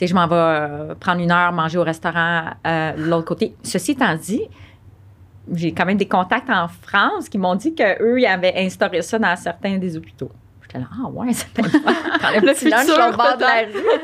[0.00, 3.54] je m'en vais euh, prendre une heure manger au restaurant de l'autre côté.
[3.62, 4.42] Ceci étant dit,
[5.52, 9.18] j'ai quand même des contacts en France qui m'ont dit qu'eux, ils avaient instauré ça
[9.18, 10.30] dans certains des hôpitaux.
[10.74, 14.00] Là, ah ouais, c'est peut-être Prendre le Le petit lunch le bord de la rue.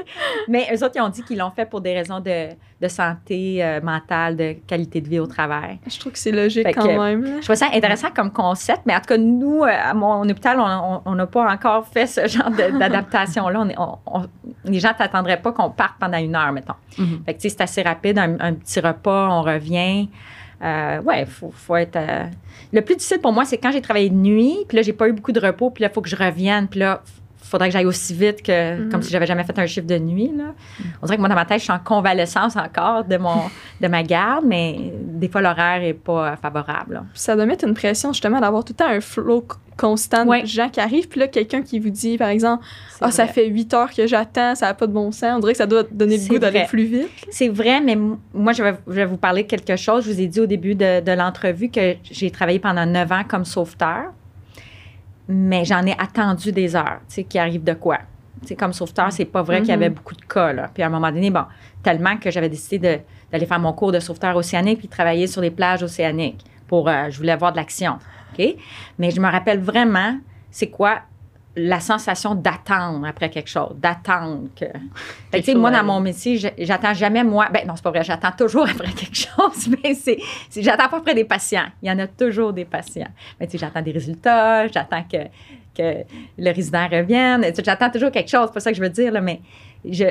[0.49, 3.63] Mais eux autres, ils ont dit qu'ils l'ont fait pour des raisons de, de santé
[3.65, 5.81] euh, mentale, de qualité de vie au travail.
[5.87, 7.39] Je trouve que c'est logique Fait quand que- même.
[7.41, 10.59] Je trouve ça intéressant comme concept, mais en tout cas, nous, euh, à mon hôpital,
[11.05, 13.61] on- n'a pas encore fait ce genre d'adaptation-là.
[13.61, 14.27] On est- on- on-
[14.65, 16.75] les gens ne t'attendraient pas qu'on parte pendant une heure, mettons.
[16.99, 17.23] Mhm.
[17.27, 20.09] Fait que, tu sais, c'est assez rapide, un, un petit repas, on revient.
[20.63, 21.97] Euh, ouais, faut, faut être.
[21.97, 22.27] euh,
[22.73, 25.09] Le plus difficile pour moi, c'est quand j'ai travaillé de nuit, puis là, j'ai pas
[25.09, 27.03] eu beaucoup de repos, puis là, il faut que je revienne, puis là,
[27.51, 28.89] faudrait que j'aille aussi vite que Mhm.
[28.91, 30.31] comme si j'avais jamais fait un chiffre de nuit.
[30.37, 30.55] Là.
[31.03, 33.37] On dirait que moi, dans ma tête, je suis en convalescence encore de, mon,
[33.81, 36.95] de ma garde, mais des fois, l'horaire est pas favorable.
[36.95, 37.05] là.
[37.15, 40.43] Ça doit mettre une pression justement d'avoir tout le temps un flow constant Ouais.
[40.43, 41.09] de gens qui arrivent.
[41.09, 42.63] Puis là, quelqu'un qui vous dit, par exemple,
[43.01, 43.33] ah, ça vrai.
[43.33, 45.37] fait 8 heures que j'attends, ça n'a pas de bon sens.
[45.37, 47.09] On dirait que ça doit donner le goût d'aller plus vite.
[47.31, 47.97] C'est vrai, mais
[48.35, 50.05] moi, je vais, je vais vous parler de quelque chose.
[50.05, 53.23] Je vous ai dit au début de, de l'entrevue que j'ai travaillé pendant neuf ans
[53.27, 54.13] comme sauveteur,
[55.33, 57.99] mais j'en ai attendu des heures, tu sais, qui arrive de quoi.
[58.43, 59.95] Tu sais, comme sauveteur, c'est pas vrai qu'il y avait Mhm.
[59.95, 60.69] beaucoup de cas, là.
[60.75, 61.45] Puis à un moment donné, bon,
[61.83, 65.41] tellement que j'avais décidé de- d'aller faire mon cours de sauveteur océanique puis travailler sur
[65.41, 67.99] les plages océaniques pour, euh, je voulais avoir de l'action,
[68.33, 68.57] OK?
[68.99, 70.19] Mais je me rappelle vraiment,
[70.51, 71.01] c'est quoi?
[71.57, 74.67] La sensation d'attendre après quelque chose, d'attendre que...
[75.31, 77.49] Fait que, tu sais, moi, dans mon métier, j'attends jamais, moi...
[77.53, 80.19] Ben non, c'est pas vrai, j'attends toujours après quelque chose, mais c'est...
[80.57, 81.67] J'attends pas après des patients.
[81.83, 83.09] Il y en a toujours des patients.
[83.39, 85.25] Mais tu sais, j'attends des résultats, j'attends que,
[85.77, 86.05] que
[86.39, 87.43] le résident revienne.
[87.43, 89.41] Tu sais, J'attends toujours quelque chose, c'est pas ça que je veux dire, là, mais
[89.85, 90.05] je...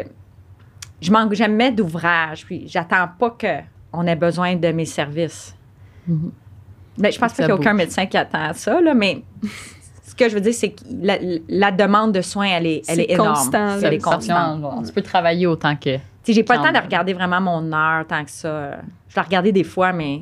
[1.02, 5.56] Je manque jamais d'ouvrage, puis j'attends pas qu'on ait besoin de mes services.
[6.06, 9.23] Ben, je pense pas qu'il n'y a aucun médecin qui attend ça, là, mais
[10.10, 11.17] ce que je veux dire, c'est que la,
[11.48, 13.34] la demande de soins, elle est, elle C'est est énorme.
[13.36, 13.80] constant, là.
[13.84, 14.62] Elle est Ça- ça- constante.
[14.62, 18.06] genre, tu peux travailler autant que j'ai pas le temps de regarder vraiment mon heure
[18.08, 18.78] tant que ça.
[19.08, 20.22] Je vais regarder des fois, mais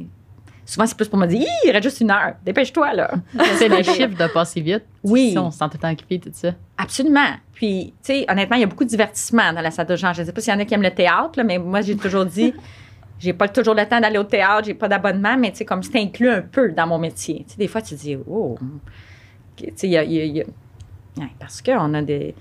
[0.65, 2.33] souvent, c'est plus pour me dire, il reste juste une heure.
[2.45, 3.11] Dépêche-toi, là.
[3.57, 4.83] C'est le chiffre de passer vite.
[5.03, 5.31] Oui.
[5.31, 6.51] Si on se sent tout le temps occupé, tout ça.
[6.77, 7.27] Absolument.
[7.53, 10.15] Puis, tu sais, honnêtement, il y a beaucoup de divertissement dans la salle d'urgence.
[10.15, 11.81] Je ne sais pas s'il y en a qui aiment le théâtre, là, mais moi,
[11.81, 12.53] j'ai toujours dit,
[13.19, 15.83] j'ai pas toujours le temps d'aller au théâtre, j'ai pas d'abonnement, mais tu sais, comme
[15.83, 17.43] c'est inclus un peu dans mon métier.
[17.47, 18.57] Tu sais, des fois, tu te dis, oh,
[19.65, 20.03] tu sais, il y a.
[20.03, 20.45] y a- y a-
[21.39, 22.35] parce qu'on a des,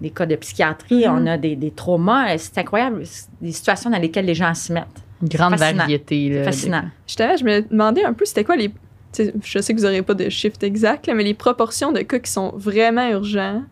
[0.00, 2.36] des cas de psychiatrie, on a des, des traumas.
[2.38, 3.02] C'est incroyable,
[3.40, 4.86] des situations dans lesquelles les gens se mettent.
[5.20, 5.78] Une grande Fascinant.
[5.82, 6.28] variété.
[6.30, 6.84] là, fascinant.
[7.06, 8.70] Je me demandais un peu c'était quoi les.
[9.18, 12.18] Je sais que vous n'aurez pas de shift exact, là, mais les proportions de cas
[12.18, 13.62] qui sont vraiment urgents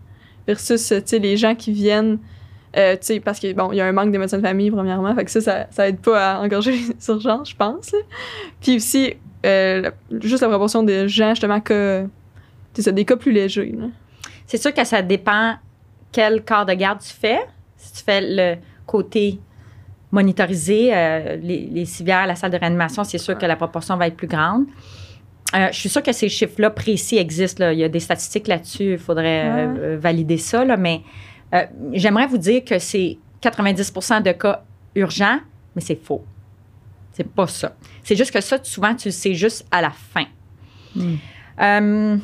[0.47, 2.19] versus euh, les gens qui viennent.
[2.77, 5.15] euh, parce que bon, il y a un manque de médecins de famille, premièrement.
[5.15, 7.91] Fait que ça, ça, ça aide pas à engorger les urgences, je pense.
[7.93, 7.99] là.
[8.61, 9.15] Puis aussi,
[9.47, 12.07] euh, juste la proportion de gens, justement, que.
[12.73, 13.75] C'est ça, des cas plus légers.
[14.47, 15.55] C'est sûr que ça dépend
[16.13, 17.41] quel corps de garde tu fais.
[17.77, 18.57] Si tu fais le
[18.87, 19.39] côté
[20.13, 24.09] monitorisé, euh, les, les civières, la salle de réanimation, c'est sûr que la proportion va
[24.09, 24.67] être plus grande.
[25.55, 27.65] Euh, je suis sûre que ces chiffres-là précis existent.
[27.65, 27.73] là.
[27.73, 28.93] Il y a des statistiques là-dessus.
[28.93, 29.79] Il faudrait euh, Ouais.
[29.81, 30.65] euh, valider ça.
[30.65, 30.77] là.
[30.77, 31.03] mais
[31.93, 34.63] j'aimerais vous dire que c'est 90% de cas
[34.95, 35.41] urgents,
[35.75, 36.25] mais c'est faux.
[37.13, 37.75] C'est pas ça.
[38.05, 40.27] C'est juste que ça, souvent, tu le sais juste à la fin.
[40.95, 42.19] Hmm.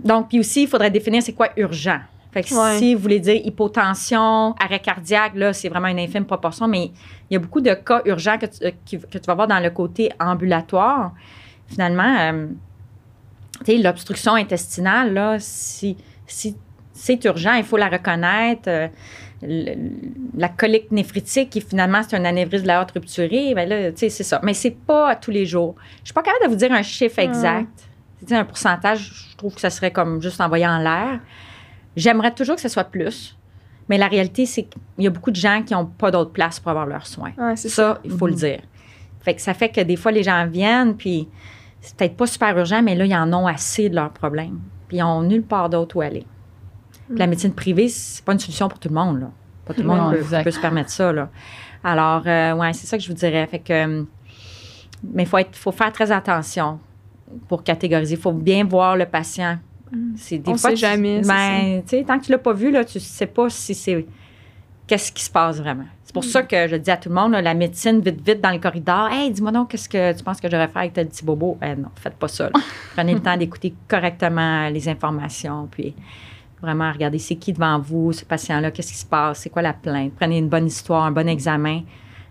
[0.00, 1.98] Donc, puis aussi, il faudrait définir c'est quoi urgent.
[2.32, 2.78] Fait que Ouais.
[2.78, 6.90] si vous voulez dire hypotension, arrêt cardiaque, là, c'est vraiment une infime proportion, mais
[7.30, 8.70] il y a beaucoup de cas urgents que tu, euh,
[9.10, 11.12] que tu vas voir dans le côté ambulatoire.
[11.68, 12.46] Finalement, euh,
[13.64, 16.54] tu sais, l'obstruction intestinale, là, si, si
[16.92, 18.62] c'est urgent, il faut la reconnaître.
[18.68, 18.88] Euh,
[19.42, 19.74] le-
[20.38, 23.98] la colique néphritique, qui finalement, c'est un anévrisme de la haute rupturée, ben là, tu
[23.98, 24.40] sais, c'est ça.
[24.42, 25.74] Mais c'est pas à tous les jours.
[26.00, 27.68] Je suis pas capable de vous dire un chiffre exact.
[27.76, 27.85] Tu sais,
[28.30, 31.20] un pourcentage, je trouve que ça serait comme juste envoyé en l'air.
[31.96, 33.36] J'aimerais toujours que ce soit plus.
[33.88, 36.58] Mais la réalité, c'est qu'il y a beaucoup de gens qui n'ont pas d'autre place
[36.58, 37.32] pour avoir leurs soins.
[37.38, 38.38] Ouais, Ça, il faut le Mhm.
[38.38, 38.60] dire.
[39.20, 41.28] Fait que ça fait que des fois, les gens viennent, puis
[41.80, 44.58] c'est peut-être pas super urgent, mais là, ils en ont assez de leurs problèmes.
[44.88, 46.26] Puis ils n'ont nulle part d'autre où aller.
[47.10, 49.30] La médecine privée, c'est pas une solution pour tout le monde, là.
[49.64, 51.28] Pas tout le monde Non, peut, se permettre ça, là.
[51.84, 53.46] Alors, euh, ouais, c'est ça que je vous dirais.
[53.46, 54.02] Fait que, euh,
[55.04, 56.80] mais il faut, être- faut faire très attention
[57.48, 58.14] pour catégoriser.
[58.14, 59.58] Il faut bien voir le patient.
[60.16, 62.52] C'est des On fois, sait tu- jamais, Ben, tu sais, tant que tu l'as pas
[62.52, 64.04] vu, là, tu sais pas si c'est
[64.86, 65.84] qu'est-ce qui se passe vraiment.
[66.04, 68.40] C'est pour ça que je dis à tout le monde, là, la médecine, vite, vite,
[68.40, 70.92] dans le corridor, hey, dis-moi donc, qu'est-ce que tu penses que je devrais faire avec
[70.92, 71.56] tel petit bobo?
[71.62, 72.44] Eh non, faites pas ça.
[72.44, 72.52] là.
[72.96, 75.94] Prenez le temps d'écouter correctement les informations, puis
[76.62, 79.72] vraiment regarder c'est qui devant vous, ce patient-là, qu'est-ce qui se passe, c'est quoi la
[79.72, 80.12] plainte?
[80.16, 81.82] Prenez une bonne histoire, un bon examen.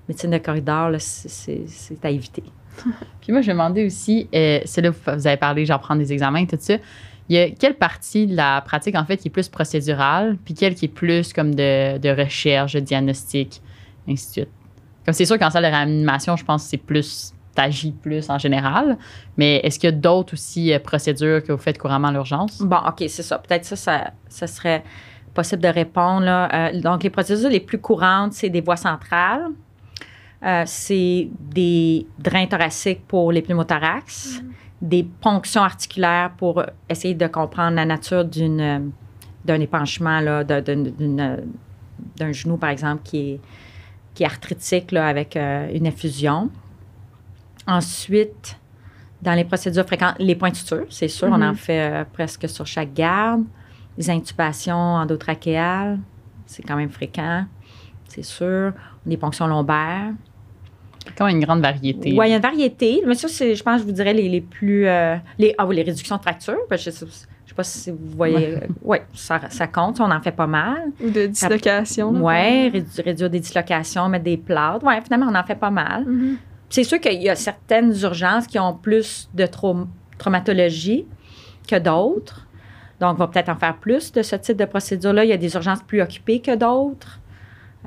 [0.09, 1.65] Médecine de corridor, c'est
[2.03, 2.43] à éviter.
[3.21, 6.13] Puis moi, je me demandais aussi, euh, c'est là vous avez parlé, genre prendre des
[6.13, 6.75] examens, tout ça.
[7.27, 10.53] Il y a quelle partie de la pratique, en fait, qui est plus procédurale, puis
[10.53, 13.61] quelle qui est plus comme de, recherche, de diagnostic,
[14.07, 14.49] ainsi de suite?
[15.05, 18.37] Comme c'est sûr qu'en salle de réanimation, je pense que c'est plus, t'agis plus en
[18.37, 18.97] général,
[19.37, 22.61] mais est-ce qu'il y a d'autres aussi euh, procédures que vous faites couramment à l'urgence?
[22.61, 23.39] Bon, OK, c'est ça.
[23.39, 24.83] Peut-être ça, ça, ça serait
[25.33, 26.25] possible de répondre.
[26.25, 26.69] là.
[26.69, 29.47] Euh, donc, les procédures les plus courantes, c'est des voies centrales.
[30.43, 34.41] Euh, c'est des drains thoraciques pour les pneumothorax,
[34.81, 38.79] des ponctions articulaires pour essayer de comprendre la nature d'une, euh,
[39.45, 43.39] d'un épanchement, euh, d'un genou, par exemple, qui est,
[44.13, 46.49] qui est arthritique là, avec euh, une effusion.
[47.67, 48.57] Ensuite,
[49.21, 52.47] dans les procédures fréquentes, les points de suture, c'est sûr, on en fait euh, presque
[52.49, 53.43] sur chaque garde.
[53.97, 55.99] Les intubations endotrachéales,
[56.45, 57.45] c'est quand même fréquent,
[58.15, 58.71] c'est sûr.
[59.05, 60.11] Des ponctions lombaires.
[61.17, 62.15] Comme une grande variété.
[62.17, 63.03] Oui, il y a une variété.
[63.05, 64.87] Mais ça, c'est, je pense, je vous dirais les, les plus.
[64.87, 66.57] euh, les, ah oui, les réductions de fractures.
[66.67, 68.57] parce que Je ne sais pas si vous voyez.
[68.81, 69.99] Oui, ça, ça compte.
[69.99, 70.91] On en fait pas mal.
[71.03, 72.09] Ou de dislocation.
[72.11, 72.69] Oui,
[73.03, 74.83] réduire des dislocations, mettre des plâtres.
[74.85, 76.05] Oui, finalement, on en fait pas mal.
[76.05, 76.37] Mhm.
[76.69, 81.05] C'est sûr qu'il y a certaines urgences qui ont plus de traum- traumatologie
[81.69, 82.47] que d'autres.
[82.99, 85.23] Donc, on va peut-être en faire plus de ce type de procédure-là.
[85.23, 87.19] Il y a des urgences plus occupées que d'autres.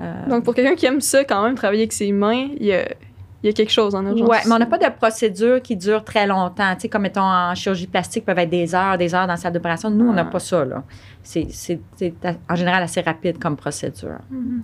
[0.00, 2.72] Euh, Donc, pour quelqu'un qui aime ça, quand même, travailler avec ses mains, il y
[2.72, 2.82] a,
[3.42, 4.28] il y a quelque chose en urgence.
[4.28, 6.74] Oui, mais on n'a pas de procédure qui dure très longtemps.
[6.74, 9.36] Tu sais, comme mettons en chirurgie plastique, peuvent être des heures, des heures dans la
[9.36, 9.90] salle d'opération.
[9.90, 10.30] Nous, on n'a Ah.
[10.30, 10.82] pas ça, là.
[11.22, 12.14] C'est, c'est- c'est
[12.48, 14.18] en général assez rapide comme procédure.
[14.30, 14.62] Mhm.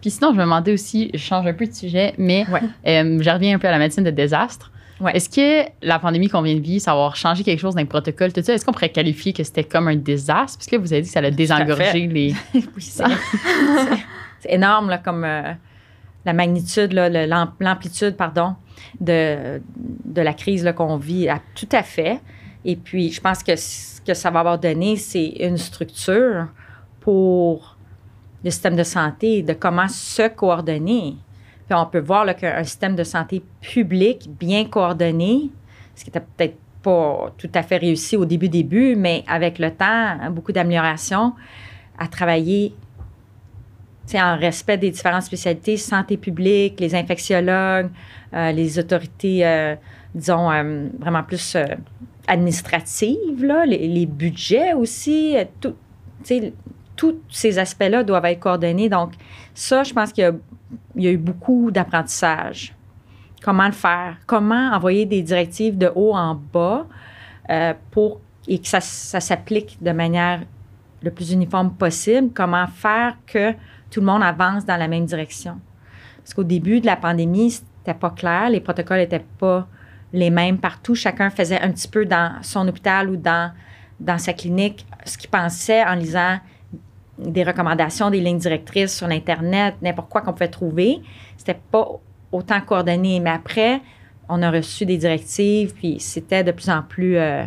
[0.00, 2.60] Puis sinon, je me demandais aussi, je change un peu de sujet, mais Ouais.
[2.86, 4.70] euh, je reviens un peu à la médecine de désastre.
[5.00, 5.12] Ouais.
[5.16, 7.80] Est-ce que la pandémie qu'on vient de vivre, ça va avoir changé quelque chose dans
[7.80, 8.52] les protocoles, tout ça?
[8.54, 10.58] Est-ce qu'on pourrait qualifier que c'était comme un désastre?
[10.58, 12.34] Parce que vous avez dit que ça allait désengorger les.
[12.54, 13.04] oui, c'est,
[14.40, 15.52] c'est- énorme, là, comme euh,
[16.24, 18.54] la magnitude, l'amplitude, pardon,
[19.00, 19.60] de,
[20.04, 21.28] de la crise qu'on vit.
[21.28, 22.20] à- tout à fait.
[22.64, 26.48] Et puis, je pense que ce que ça va avoir donné, c'est une structure
[27.00, 27.76] pour
[28.44, 31.16] le système de santé, de comment se coordonner.
[31.66, 35.50] Puis on peut voir qu'un système de santé public bien coordonné,
[35.94, 39.70] ce qui était peut-être pas tout à fait réussi au début début, mais avec le
[39.70, 41.34] temps, hein, beaucoup d'améliorations,
[41.98, 42.74] à travailler
[44.16, 47.90] en respect des différentes spécialités, santé publique, les infectiologues,
[48.34, 49.74] euh, les autorités, euh,
[50.14, 51.56] disons, euh, vraiment plus
[52.26, 55.74] administratives, là, les, budgets aussi, tout,
[56.96, 58.88] tous ces aspects-là doivent être coordonnés.
[58.88, 59.12] Donc,
[59.54, 60.32] ça, je pense qu'il
[60.96, 62.74] y, a eu beaucoup d'apprentissage.
[63.42, 64.16] Comment le faire?
[64.26, 66.86] Comment envoyer des directives de haut en bas
[67.90, 70.40] pour et que ça, ça s'applique de manière
[71.02, 72.30] le plus uniforme possible?
[72.34, 73.54] Comment faire que
[73.90, 75.60] tout le monde avance dans la même direction.
[76.18, 79.66] Parce qu'au début de la pandémie, c'était pas clair, les protocoles n'étaient pas
[80.12, 80.94] les mêmes partout.
[80.94, 83.52] Chacun faisait un petit peu dans son hôpital ou dans,
[84.00, 86.38] dans sa clinique ce qu'il pensait en lisant
[87.18, 91.00] des recommandations, des lignes directrices sur l'Internet, n'importe quoi qu'on pouvait trouver.
[91.36, 91.88] C'était pas
[92.30, 93.20] autant coordonné.
[93.20, 93.80] Mais après,
[94.28, 97.44] on a reçu des directives, puis c'était de plus en plus, euh,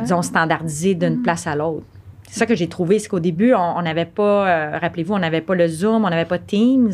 [0.00, 1.22] disons, standardisé d'une mm.
[1.22, 1.86] place à l'autre.
[2.30, 5.40] C'est ça que j'ai trouvé, c'est qu'au début, on n'avait pas, euh, rappelez-vous, on n'avait
[5.40, 6.92] pas le Zoom, on n'avait pas Teams.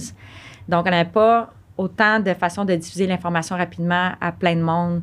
[0.69, 5.03] Donc, on n'avait pas autant de façons de diffuser l'information rapidement à plein de monde.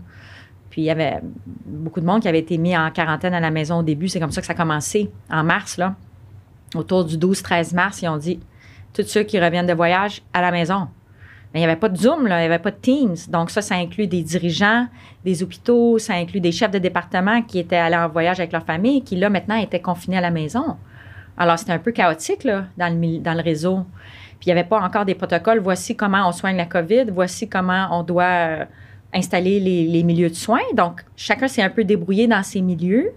[0.69, 1.19] Puis, il y avait
[1.65, 4.07] beaucoup de monde qui avait été mis en quarantaine à la maison au début.
[4.07, 5.95] C'est comme ça que ça a commencé, en mars, là.
[6.75, 8.39] Autour du 12-13 mars, ils ont dit,
[8.93, 10.87] tous ceux qui reviennent de voyage à la maison.
[11.53, 13.15] Il n'y avait pas de Zoom, il n'y avait pas de Teams.
[13.27, 14.87] Donc, ça, ça inclut des dirigeants
[15.23, 18.63] des hôpitaux, ça inclut des chefs de département qui étaient allés en voyage avec leur
[18.63, 20.77] famille, qui, là, maintenant, étaient confinés à la maison.
[21.37, 23.85] Alors, c'était un peu chaotique, là, dans le, réseau.
[24.39, 25.59] Puis, il n'y avait pas encore des protocoles.
[25.59, 27.05] Voici comment on soigne la COVID.
[27.11, 28.65] Voici comment on doit euh,
[29.13, 30.59] installer les, milieux de soins.
[30.73, 33.11] Donc, chacun s'est un peu débrouillé dans ses milieux.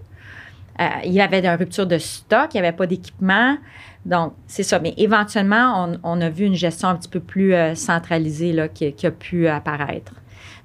[0.79, 3.57] Euh, il y avait des ruptures de stock, il n'y avait pas d'équipement.
[4.05, 4.79] Donc, c'est ça.
[4.79, 8.93] Mais éventuellement, on, a vu une gestion un petit peu plus euh, centralisée là, qui,
[9.05, 10.13] a pu apparaître.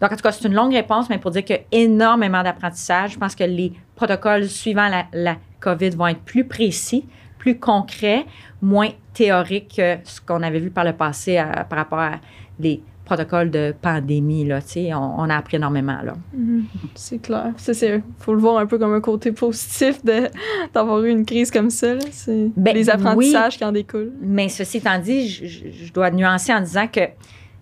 [0.00, 2.42] Donc, en tout cas, c'est une longue réponse, mais pour dire qu'il y a énormément
[2.42, 3.12] d'apprentissage.
[3.12, 7.07] Je pense que les protocoles suivant la, COVID vont être plus précis,
[7.38, 8.24] plus concrets,
[8.62, 12.12] moins théoriques que ce qu'on avait vu par le passé euh, par rapport à
[12.59, 14.44] des protocole de pandémie.
[14.44, 14.61] Là,
[14.94, 15.99] on, on a appris énormément.
[16.03, 16.14] Là.
[16.37, 16.62] Mm-hmm.
[16.94, 17.53] C'est clair.
[17.66, 20.01] Il faut le voir un peu comme un côté positif
[20.75, 21.99] d'avoir eu une crise comme ça.
[22.12, 24.12] C'est ben, les apprentissages qui en découlent.
[24.20, 27.01] Mais ceci étant dit, je, je dois nuancer en disant que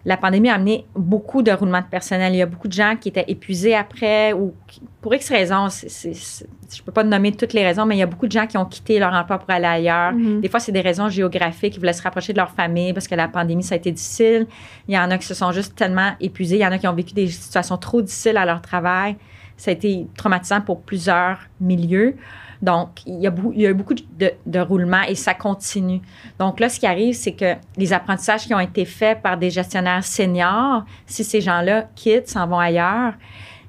[0.04, 2.32] la pandémie a amené beaucoup de roulements de personnel.
[2.32, 4.54] Il y a beaucoup de gens qui étaient épuisés après ou
[5.00, 5.68] pour X raisons.
[5.68, 8.46] je ne peux pas nommer toutes les raisons, mais il y a beaucoup de gens
[8.46, 10.12] qui ont quitté leur emploi pour aller ailleurs.
[10.12, 10.40] Mm-hmm.
[10.40, 11.76] Des fois, c'est des raisons géographiques.
[11.76, 14.46] Ils voulaient se rapprocher de leur famille parce que la pandémie, ça a été difficile.
[14.86, 16.56] Il y en a qui se sont juste tellement épuisés.
[16.56, 19.16] Il y en a qui ont vécu des situations trop difficiles à leur travail.
[19.58, 22.16] Ça a été traumatisant pour plusieurs milieux.
[22.62, 26.00] Donc, il y a, il beaucoup de, de roulements et ça continue.
[26.38, 29.50] Donc là, ce qui arrive, c'est que les apprentissages qui ont été faits par des
[29.50, 33.14] gestionnaires seniors, si ces gens-là quittent, s'en vont ailleurs,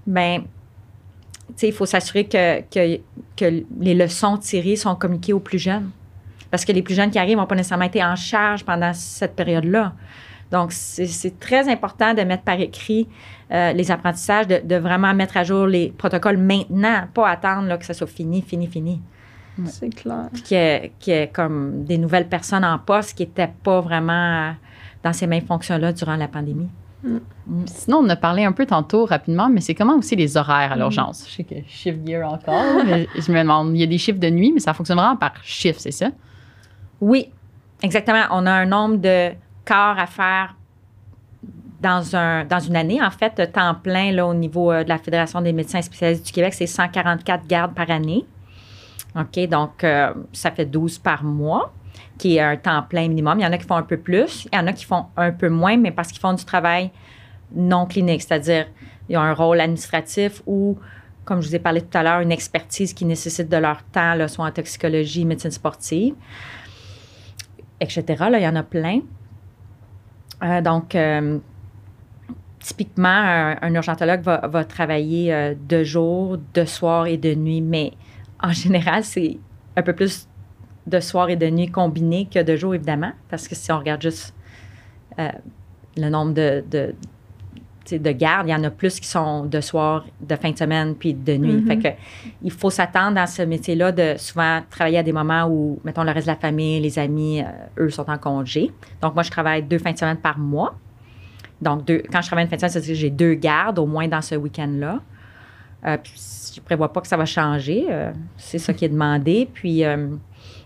[0.07, 0.43] bien,
[1.61, 2.63] il faut s'assurer que,
[3.79, 5.91] les leçons tirées sont communiquées aux plus jeunes.
[6.51, 9.35] Parce que les plus jeunes qui arrivent n'ont pas nécessairement été en charge pendant cette
[9.35, 9.93] période-là.
[10.51, 13.07] Donc, c'est très important de mettre par écrit
[13.51, 17.85] euh, les apprentissages, de, vraiment mettre à jour les protocoles maintenant, pas attendre là, que
[17.85, 19.01] ça soit fini, fini, fini.
[19.65, 20.29] C'est clair.
[20.45, 24.53] Qu'il y, ait, comme des nouvelles personnes en poste qui n'étaient pas vraiment
[25.03, 26.69] dans ces mêmes fonctions-là durant la pandémie.
[27.03, 27.17] Mm.
[27.47, 27.65] Mm.
[27.65, 30.75] Sinon, on a parlé un peu tantôt rapidement, mais c'est comment aussi les horaires à
[30.75, 30.79] mm.
[30.79, 31.25] l'urgence?
[31.27, 34.19] Je sais que shift gear encore, mais je me demande, il y a des chiffres
[34.19, 36.09] de nuit, mais ça fonctionne vraiment par chiffre, c'est ça?
[37.01, 37.29] Oui,
[37.81, 38.23] exactement.
[38.31, 39.31] On a un nombre de
[39.65, 40.55] corps à faire
[41.81, 43.01] dans, un, dans une année.
[43.01, 46.31] En fait, temps plein là, au niveau euh, de la Fédération des médecins spécialistes du
[46.31, 48.25] Québec, c'est 144 gardes par année.
[49.15, 51.73] OK, donc euh, ça fait 12 par mois,
[52.17, 53.39] qui est un temps plein minimum.
[53.39, 55.05] Il y en a qui font un peu plus, il y en a qui font
[55.17, 56.91] un peu moins, mais parce qu'ils font du travail
[57.55, 58.67] non clinique, c'est-à-dire
[59.07, 60.77] ils ont un rôle administratif ou,
[61.25, 64.15] comme je vous ai parlé tout à l'heure, une expertise qui nécessite de leur temps,
[64.27, 66.13] soit en toxicologie, médecine sportive,
[67.79, 68.03] etc.
[68.29, 69.01] Là, il y en a plein.
[70.43, 70.95] Euh, donc,
[72.59, 73.07] typiquement,
[73.61, 77.93] un, urgentologue va, travailler euh, de jour, de soir et de nuit, mais
[78.41, 79.37] en général, c'est
[79.75, 80.27] un peu plus
[80.87, 84.01] de soir et de nuit combinés que de jour, évidemment, parce que si on regarde
[84.01, 84.33] juste
[85.19, 85.29] euh,
[85.97, 86.93] le nombre de, de,
[87.97, 90.95] de gardes, il y en a plus qui sont de soir, de fin de semaine,
[90.95, 91.63] puis de nuit.
[91.65, 91.87] Fait que,
[92.43, 96.11] il faut s'attendre dans ce métier-là de souvent travailler à des moments où, mettons, le
[96.11, 98.71] reste de la famille, les amis, euh, eux sont en congé.
[99.01, 100.75] Donc, moi, je travaille deux fins de semaine par mois.
[101.61, 104.07] Donc, quand je travaille une fin de semaine, c'est que j'ai deux gardes au moins
[104.07, 104.99] dans ce week-end-là.
[105.85, 106.13] Euh, puis
[106.55, 107.85] je prévois pas que ça va changer.
[107.89, 109.47] Euh, c'est ça qui est demandé.
[109.53, 110.07] Puis, euh,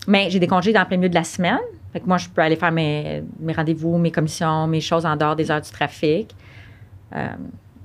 [0.07, 1.59] mais j'ai des congés dans le plein milieu de la semaine.
[1.91, 5.15] Fait que moi, je peux aller faire mes, mes rendez-vous, mes commissions, mes choses en
[5.15, 6.35] dehors des heures du trafic.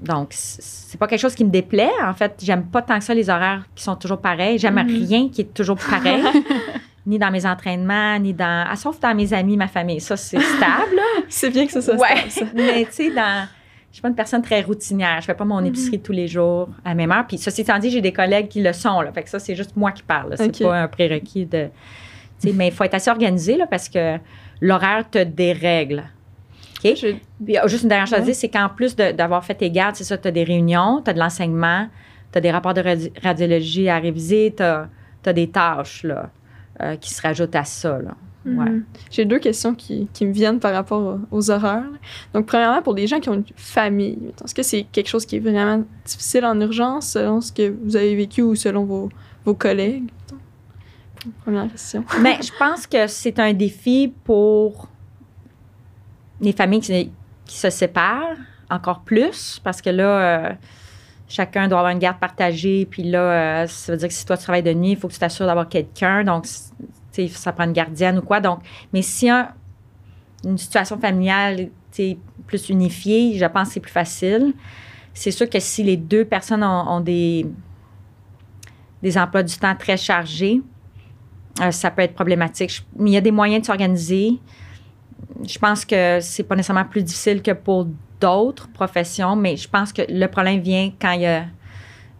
[0.02, 1.90] Donc, c'est pas quelque chose qui me déplaît.
[2.04, 4.59] En fait, j'aime pas tant que ça les horaires qui sont toujours pareils.
[4.59, 4.86] J'aime Mhm.
[5.06, 6.22] rien qui est toujours pareil,
[7.09, 8.66] ni dans mes entraînements, ni dans.
[8.70, 10.00] ah, sauf dans mes amis, ma famille.
[10.00, 11.00] Ça, c'est stable.
[11.28, 12.28] C'est bien que ça, se Ouais.
[12.28, 12.44] ça.
[12.54, 13.48] Mais tu sais, dans.
[13.90, 15.20] Je suis pas une personne très routinière.
[15.20, 15.66] Je fais pas mon Mhm.
[15.68, 17.26] épicerie tous les jours à même heure.
[17.26, 19.00] Puis, ceci étant dit, j'ai des collègues qui le sont.
[19.00, 19.11] Là.
[19.12, 20.30] Fait que ça, c'est juste moi qui parle.
[20.30, 20.36] là.
[20.36, 21.68] C'est pas un prérequis de.
[22.40, 24.18] tu sais, mais il faut être assez organisé là, parce que
[24.61, 26.04] l'horaire te dérègle.
[26.84, 26.94] OK?
[26.94, 29.70] Je- Puis, euh, juste une dernière chose à dire, c'est qu'en plus d'avoir fait tes
[29.70, 31.88] gardes, c'est ça, tu as des réunions, tu as de l'enseignement,
[32.30, 34.88] tu as des rapports de radi- radiologie à réviser, tu as,
[35.32, 36.30] des tâches là,
[36.81, 37.99] euh, qui se rajoutent à ça.
[37.99, 38.14] Là.
[38.47, 38.70] Ouais.
[38.70, 38.85] Mhm.
[39.11, 41.85] J'ai deux questions qui, qui me viennent par rapport aux, là.
[42.33, 45.37] Donc, premièrement, pour les gens qui ont une famille, est-ce que c'est quelque chose qui
[45.37, 49.09] est vraiment difficile en urgence selon ce que vous avez vécu ou selon vos,
[49.45, 50.11] vos collègues?
[51.43, 52.05] Première question.
[52.20, 54.89] Mais je pense que c'est un défi pour
[56.41, 57.11] les familles qui,
[57.45, 58.37] qui se séparent
[58.70, 60.53] encore plus parce que là, euh,
[61.29, 62.87] chacun doit avoir une garde partagée.
[62.87, 65.09] Puis là, euh, ça veut dire que si toi tu travailles de nuit, il faut
[65.09, 66.24] que tu t'assures d'avoir quelqu'un.
[66.24, 68.41] Donc, ça prend une gardienne ou quoi.
[68.41, 68.61] Donc,
[68.93, 69.49] mais si un-
[70.45, 72.16] une situation familiale sais,
[72.47, 74.55] plus unifiée, je pense que c'est plus facile.
[75.12, 77.45] C'est sûr que si les deux personnes ont, ont des,
[79.03, 80.61] des emplois du temps très chargés,
[81.61, 82.70] euh, ça peut être problématique.
[82.72, 84.39] Je- mais il y a des moyens de s'organiser.
[85.45, 87.89] Je pense que c'est pas nécessairement plus difficile que pour
[88.20, 91.44] d'autres professions, mais je pense que le problème vient quand il y a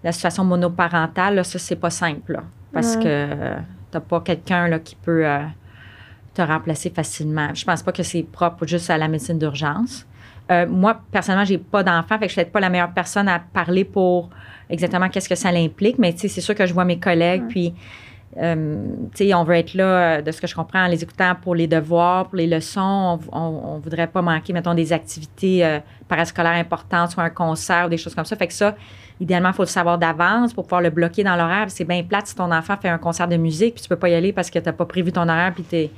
[0.05, 1.34] la situation monoparentale.
[1.36, 2.32] Là, ça, c'est pas simple.
[2.34, 2.42] là,
[2.72, 3.03] parce Ouais.
[3.03, 3.57] que euh,
[3.90, 5.40] t'as pas quelqu'un qui peut euh,
[6.34, 7.49] te remplacer facilement.
[7.55, 10.07] Je pense pas que c'est propre juste à la médecine d'urgence.
[10.51, 13.28] Euh, moi, personnellement, j'ai pas d'enfant, fait que je suis peut-être pas la meilleure personne
[13.28, 14.30] à parler pour
[14.70, 17.49] exactement qu'est-ce que ça l'implique, mais c'est sûr que je vois mes collègues, Ouais.
[17.49, 17.74] puis
[18.41, 21.66] on veut être là, euh, de ce que je comprends, en les écoutant pour les
[21.66, 23.18] devoirs, pour les leçons.
[23.32, 27.89] On, on voudrait pas manquer, mettons, des activités euh, parascolaires importantes, soit un concert ou
[27.89, 28.36] des choses comme ça.
[28.36, 28.74] Fait que ça,
[29.20, 31.66] idéalement, il faut le savoir d'avance pour pouvoir le bloquer dans l'horaire.
[31.68, 34.09] C'est bien plate si ton enfant fait un concert de musique, puis tu peux pas
[34.09, 35.89] y aller parce que tu n'as pas prévu ton horaire, puis tu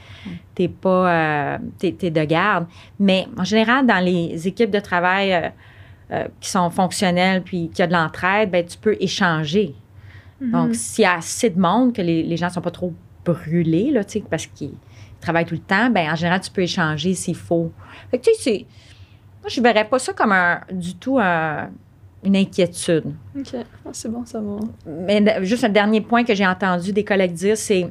[0.59, 2.67] n'es pas euh, t'es de garde.
[2.99, 5.49] Mais en général, dans les équipes de travail euh,
[6.13, 9.75] euh, qui sont fonctionnelles, puis qui a de l'entraide, ben, tu peux échanger.
[10.41, 12.93] Donc, s'il y a assez de monde, que les, les gens ne sont pas trop
[13.25, 14.73] brûlés, là, parce qu'ils
[15.21, 17.71] travaillent tout le temps, ben en général, tu peux échanger s'il faut.
[18.11, 18.67] Fait que, tu sais,
[19.43, 21.69] moi, je ne verrais pas ça comme un, du tout un-
[22.25, 23.05] une inquiétude.
[23.39, 23.49] OK.
[23.55, 24.57] Ah, c'est bon, ça va.
[24.87, 27.89] Mais juste un dernier point que j'ai entendu des collègues dire, c'est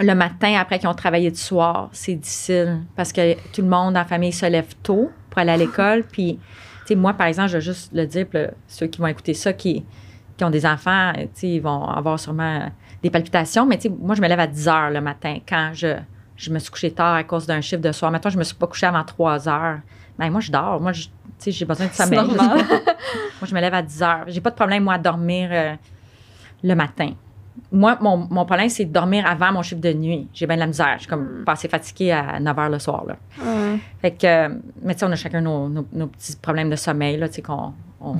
[0.00, 3.94] le matin après qu'ils ont travaillé du soir, c'est difficile parce que tout le monde
[3.94, 6.04] la famille se lève tôt pour aller à l'école.
[6.12, 6.38] Puis,
[6.82, 9.34] tu sais, moi, par exemple, je vais juste le dire, là, ceux qui vont écouter
[9.34, 9.84] ça, qui,
[10.36, 11.12] qui ont des enfants,
[11.42, 12.70] ils vont avoir sûrement
[13.02, 13.66] des palpitations.
[13.66, 15.96] Mais, moi, je me lève à 10 heures le matin quand je,
[16.36, 18.10] je me suis couchée tard à cause d'un chiffre de soir.
[18.10, 19.78] Maintenant, je me suis pas couchée avant 3 heures.
[20.18, 20.80] Ben, moi, je dors.
[20.80, 22.18] Moi, je- tu sais, j'ai besoin de sommeil.
[23.40, 24.24] Moi, je me lève à 10 heures.
[24.28, 25.74] J'ai pas de problème, moi, à dormir euh,
[26.64, 27.10] le matin.
[27.70, 30.26] Moi, mon, mon problème, c'est de dormir avant mon chiffre de nuit.
[30.32, 30.94] J'ai bien de la misère.
[30.94, 33.04] Je suis comme pas assez fatiguée à 9 heures le soir.
[33.06, 33.16] Là.
[34.00, 34.48] Fait que, euh,
[34.82, 37.34] mais tu sais, on a chacun nos, nos- nos petits problèmes de sommeil, là, tu
[37.36, 37.72] sais, qu'on.
[38.00, 38.16] On,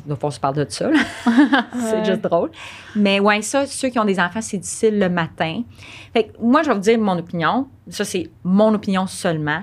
[0.00, 0.90] fois, on se parle de ça,
[1.78, 2.50] c'est juste drôle.
[2.96, 5.62] Mais ouais, ça, ceux qui ont des enfants, c'est difficile le matin.
[6.12, 7.68] Fait que moi, je vais vous dire mon opinion.
[7.88, 9.62] Ça, c'est mon opinion seulement.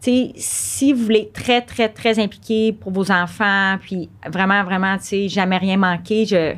[0.00, 5.04] Si vous voulez être très, très, très impliqué pour vos enfants, puis vraiment, vraiment, tu
[5.04, 6.54] sais, jamais rien manquer, je.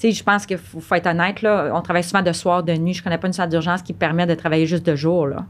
[0.00, 1.72] Je pense qu'il faut, faut être honnête, là.
[1.74, 2.94] On travaille souvent de soir, de nuit.
[2.94, 5.44] Je connais pas une salle d'urgence qui permet de travailler juste de jour, là.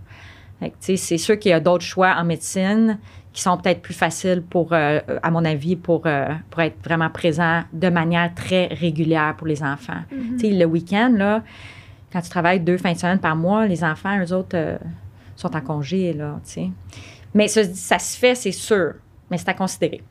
[0.80, 2.98] C'est sûr qu'il y a d'autres choix en médecine
[3.38, 7.08] qui sont peut-être plus faciles pour, euh, à mon avis, pour, euh, pour être vraiment
[7.08, 10.00] présent de manière très régulière pour les enfants.
[10.10, 11.44] Tu sais, le week-end, là,
[12.12, 14.76] quand tu travailles deux fins de semaine par mois, les enfants, eux autres, euh,
[15.36, 16.70] sont en congé, là, tu sais.
[17.32, 18.94] Mais ça, ça se fait, c'est sûr,
[19.30, 20.02] mais c'est à considérer.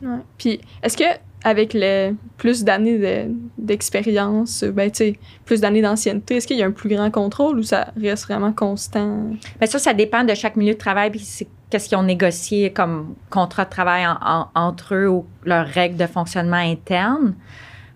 [0.00, 0.18] Ouais.
[0.38, 6.36] Puis, est-ce que avec le plus d'années de- d'expérience, ben, tu sais, plus d'années d'ancienneté,
[6.36, 9.30] est-ce qu'il y a un plus grand contrôle ou ça reste vraiment constant?
[9.58, 12.72] Bien, ça, ça dépend de chaque milieu de travail, puis c'est qu'est-ce qu'ils ont négocié
[12.72, 17.34] comme contrat de travail en- en- entre eux ou leurs règles de fonctionnement interne?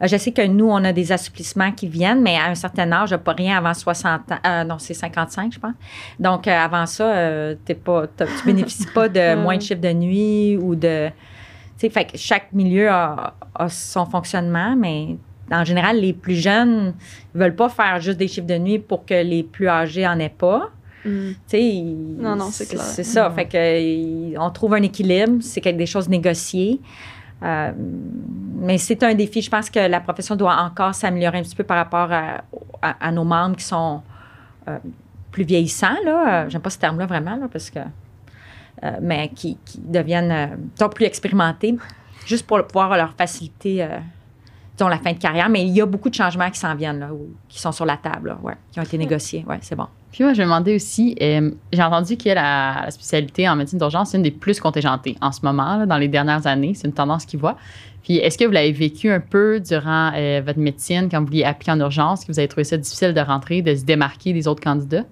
[0.02, 2.90] Euh, Je sais que nous, on a des assouplissements qui viennent, mais à un certain
[2.92, 4.38] âge, pas rien avant 60 ans.
[4.46, 5.74] Euh, non, c'est 55, je pense.
[6.18, 9.92] Donc, euh, avant ça, euh, t'es pas, tu bénéficies pas de moins de chiffres de
[9.92, 11.08] nuit ou de.
[11.78, 15.16] Tu sais, fait que chaque milieu a, a son fonctionnement, mais
[15.52, 16.94] en général, les plus jeunes
[17.34, 20.18] ne veulent pas faire juste des chiffres de nuit pour que les plus âgés en
[20.18, 20.70] aient pas.
[21.02, 22.82] Tu sais, ils- Non, non, c'est clair.
[22.82, 23.30] C'est ça.
[23.30, 25.38] Fait que, on trouve un équilibre.
[25.40, 26.80] C'est quelque des choses négociées.
[27.42, 27.72] Euh,
[28.56, 29.42] mais c'est un défi.
[29.42, 33.24] Je pense que la profession doit encore s'améliorer un petit peu par rapport à, nos
[33.24, 34.02] membres qui sont
[34.68, 34.78] euh,
[35.32, 35.96] plus vieillissants.
[36.04, 36.48] Là.
[36.48, 37.80] J'aime pas ce terme-là vraiment, là, parce que.
[39.00, 40.58] mais qui, qui deviennent
[40.94, 41.76] plus expérimentés,
[42.26, 43.88] juste pour pouvoir leur faciliter
[44.76, 45.48] disons, la fin de carrière.
[45.48, 47.10] Mais il y a beaucoup de changements qui s'en viennent, là,
[47.48, 49.44] qui sont sur la table, ouais, qui ont été négociés.
[49.48, 49.88] Oui, c'est bon.
[50.12, 54.10] Puis moi, je me demandais aussi, euh, j'ai entendu que la, spécialité en médecine d'urgence,
[54.10, 56.74] c'est une des plus contingentées en ce moment, dans les dernières années.
[56.74, 57.56] C'est une tendance qui voit.
[58.02, 61.44] Puis est-ce que vous l'avez vécu un peu durant euh, votre médecine quand vous vouliez
[61.44, 64.46] appliquer en urgence, que vous avez trouvé ça difficile de rentrer, de se démarquer des
[64.46, 65.04] autres candidats?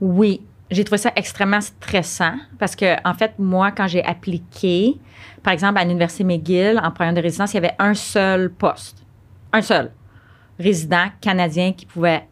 [0.00, 4.98] Oui, j'ai trouvé ça extrêmement stressant parce que, en fait, moi, quand j'ai appliqué,
[5.42, 9.04] par exemple, à l'Université McGill, en première de résidence, il y avait un seul poste.
[9.52, 9.90] Un seul
[10.60, 12.26] résident canadien qui pouvait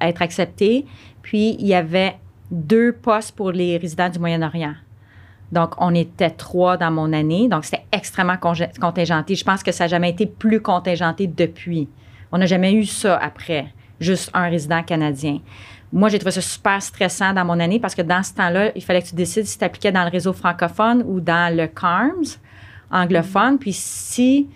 [0.00, 0.86] être accepté.
[1.24, 2.16] Puis, il y avait
[2.50, 4.74] deux postes pour les résidents du Moyen-Orient.
[5.50, 7.48] Donc, on était trois dans mon année.
[7.48, 9.34] Donc, c'était extrêmement contingenté.
[9.34, 11.88] Je pense que ça n'a jamais été plus contingenté depuis.
[12.30, 13.66] On n'a jamais eu ça après,
[14.00, 15.40] juste un résident canadien.
[15.92, 18.82] Moi, j'ai trouvé ça super stressant dans mon année parce que dans ce temps-là, il
[18.82, 22.38] fallait que tu décides si tu appliquais dans le réseau francophone ou dans le CARMS
[22.90, 23.58] anglophone.
[23.58, 24.48] Puis si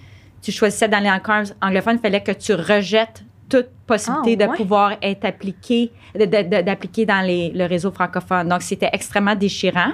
[0.43, 4.57] tu choisissais d'aller en CARMS anglophone, il fallait que tu rejettes toute possibilité ah, de
[4.57, 8.49] pouvoir être appliqué, d'appliquer dans les, le réseau francophone.
[8.49, 9.93] Donc, c'était extrêmement déchirant.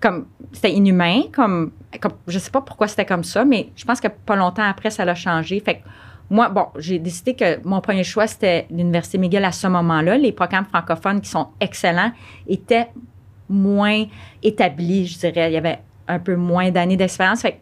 [0.00, 4.00] Comme, c'était inhumain, comme, comme, je sais pas pourquoi c'était comme ça, mais je pense
[4.00, 5.60] que pas longtemps après, ça l'a changé.
[5.60, 5.80] Fait que
[6.28, 10.18] moi, bon, j'ai décidé que mon premier choix, c'était l'Université McGill à ce moment-là.
[10.18, 12.12] Les programmes francophones qui sont excellents
[12.46, 12.88] étaient
[13.48, 14.04] moins
[14.42, 15.50] établis, je dirais.
[15.50, 17.42] Il y avait un peu moins d'années d'expérience.
[17.42, 17.60] Fait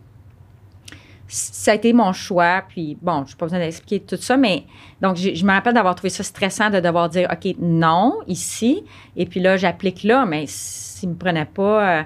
[1.33, 2.63] ça a été mon choix.
[2.69, 4.65] Puis, bon, je n'ai pas besoin d'expliquer tout ça, mais
[5.01, 8.85] donc, je, me rappelle d'avoir trouvé ça stressant de devoir dire, OK, non, ici.
[9.17, 12.03] Et puis là, j'applique là, mais s'ils ne me prenaient pas, euh,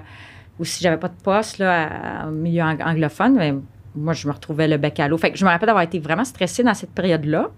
[0.59, 3.53] ou si j'avais pas de poste là, au milieu anglophone, mais
[3.95, 5.17] moi, je me retrouvais le bec à l'eau.
[5.17, 7.49] Fait que je me rappelle d'avoir été vraiment stressée dans cette période-là.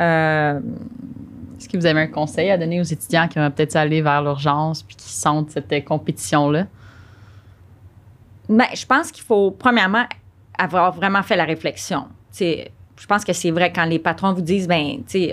[0.00, 0.60] Euh,
[1.58, 4.22] Est-ce que vous avez un conseil à donner aux étudiants qui vont peut-être aller vers
[4.22, 6.66] l'urgence puis qui sentent cette compétition-là?
[8.48, 10.06] Bien, je pense qu'il faut, premièrement,
[10.60, 12.08] avoir vraiment fait la réflexion.
[12.38, 15.30] je pense que c'est vrai quand les patrons vous disent, ben, tu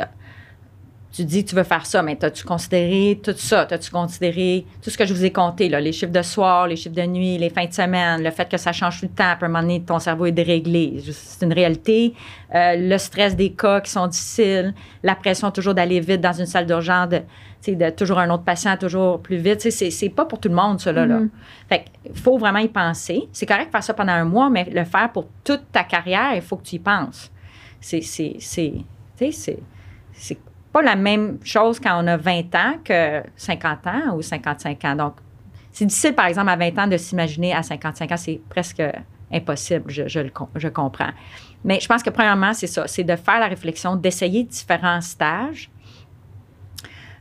[1.11, 3.61] tu dis tu veux faire ça, mais as-tu considéré tout ça?
[3.69, 6.75] As-tu considéré tout ce que je vous ai compté, là, les chiffres de soir, les
[6.75, 9.23] chiffres de nuit, les fins de semaine, le fait que ça change tout le temps,
[9.23, 11.01] à un moment donné, ton cerveau est déréglé.
[11.11, 12.13] C'est une réalité.
[12.53, 16.45] Euh, le stress des cas qui sont difficiles, la pression toujours d'aller vite dans une
[16.45, 17.21] salle d'urgence, de,
[17.67, 19.69] de toujours un autre patient, toujours plus vite.
[19.71, 21.05] C'est pas pour tout le monde, cela.
[21.05, 21.19] Là.
[21.19, 21.29] Mm-hmm.
[21.69, 23.27] Fait il faut vraiment y penser.
[23.31, 26.33] C'est correct de faire ça pendant un mois, mais le faire pour toute ta carrière,
[26.35, 27.31] il faut que tu y penses.
[27.79, 28.01] C'est
[30.82, 34.95] la même chose quand on a 20 ans que 50 ans ou 55 ans.
[34.95, 35.13] Donc,
[35.72, 38.18] c'est difficile, par exemple, à 20 ans de s'imaginer à 55 ans.
[38.18, 38.82] C'est presque
[39.32, 41.11] impossible, je, je, comprends.
[41.63, 45.70] Mais je pense que, premièrement, c'est ça, c'est de faire la réflexion, d'essayer différents stages.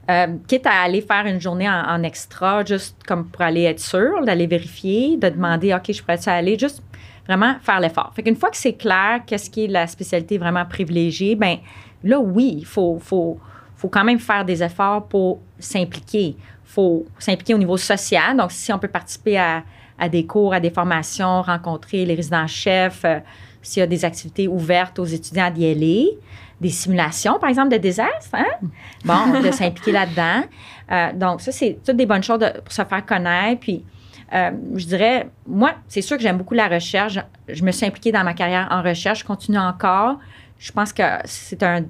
[0.08, 4.24] Euh, quitte à aller faire une journée en, extra, juste comme pour aller être sûr,
[4.24, 6.80] d'aller vérifier, de demander, OK, je pourrais aller, juste
[7.26, 8.12] vraiment faire l'effort.
[8.14, 11.58] Fait qu'une fois que c'est clair, qu'est-ce qui est la spécialité vraiment privilégiée, ben
[12.06, 13.38] là, oui, il faut, faut,
[13.76, 16.36] faut quand même faire des efforts pour s'impliquer.
[16.36, 18.36] Il faut s'impliquer au niveau social.
[18.36, 19.62] Donc, si on peut participer à,
[20.10, 23.18] des cours, à des formations, rencontrer les résidents-chefs, euh,
[23.62, 26.18] s'il y a des activités ouvertes aux étudiants d'y aller,
[26.60, 28.68] des simulations, par exemple, de désastres, hein?
[29.04, 30.42] Bon, de s'impliquer là-dedans.
[30.90, 33.60] Euh, donc, ça, c'est toutes des bonnes choses pour se faire connaître.
[33.60, 33.84] Puis,
[34.32, 37.18] euh, je dirais, moi, c'est sûr que j'aime beaucoup la recherche.
[37.48, 39.20] Je me suis impliquée dans ma carrière en recherche.
[39.20, 40.18] Je continue encore.
[40.58, 41.84] Je pense que c'est un,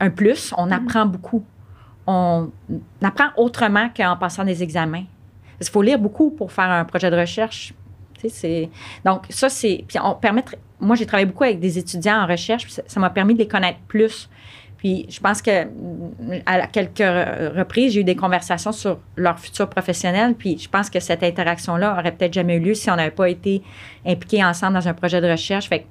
[0.00, 0.52] un plus.
[0.56, 0.72] On mm.
[0.72, 1.44] apprend beaucoup.
[2.06, 2.50] On
[3.02, 5.04] apprend autrement qu'en passant des examens.
[5.60, 7.72] Il faut lire beaucoup pour faire un projet de recherche.
[9.04, 9.84] Donc, ça, c'est.
[9.86, 10.44] Puis, on permet.
[10.80, 13.78] Moi, j'ai travaillé beaucoup avec des étudiants en recherche, ça m'a permis de les connaître
[13.86, 14.28] plus.
[14.78, 15.66] Puis, je pense que
[16.44, 16.98] à quelques
[17.56, 20.34] reprises, j'ai eu des conversations sur leur futur professionnel.
[20.34, 23.30] Puis, je pense que cette interaction-là aurait peut-être jamais eu lieu si on n'avait pas
[23.30, 23.62] été
[24.04, 25.68] impliqués ensemble dans un projet de recherche.
[25.68, 25.86] Fait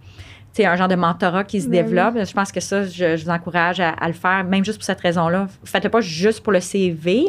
[0.54, 2.16] c'est un genre de mentorat qui se ben développe.
[2.24, 5.48] Je pense que ça, je, vous encourage à, le faire, même juste pour cette raison-là.
[5.66, 7.26] Faites-le pas juste pour le CV.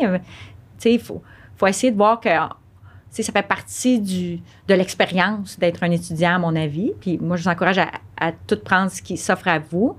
[0.85, 1.23] Il faut,
[1.57, 6.39] faut essayer de voir que ça fait partie du, de l'expérience d'être un étudiant, à
[6.39, 6.93] mon avis.
[7.01, 9.97] Puis moi, je vous encourage à, tout prendre ce qui s'offre à vous.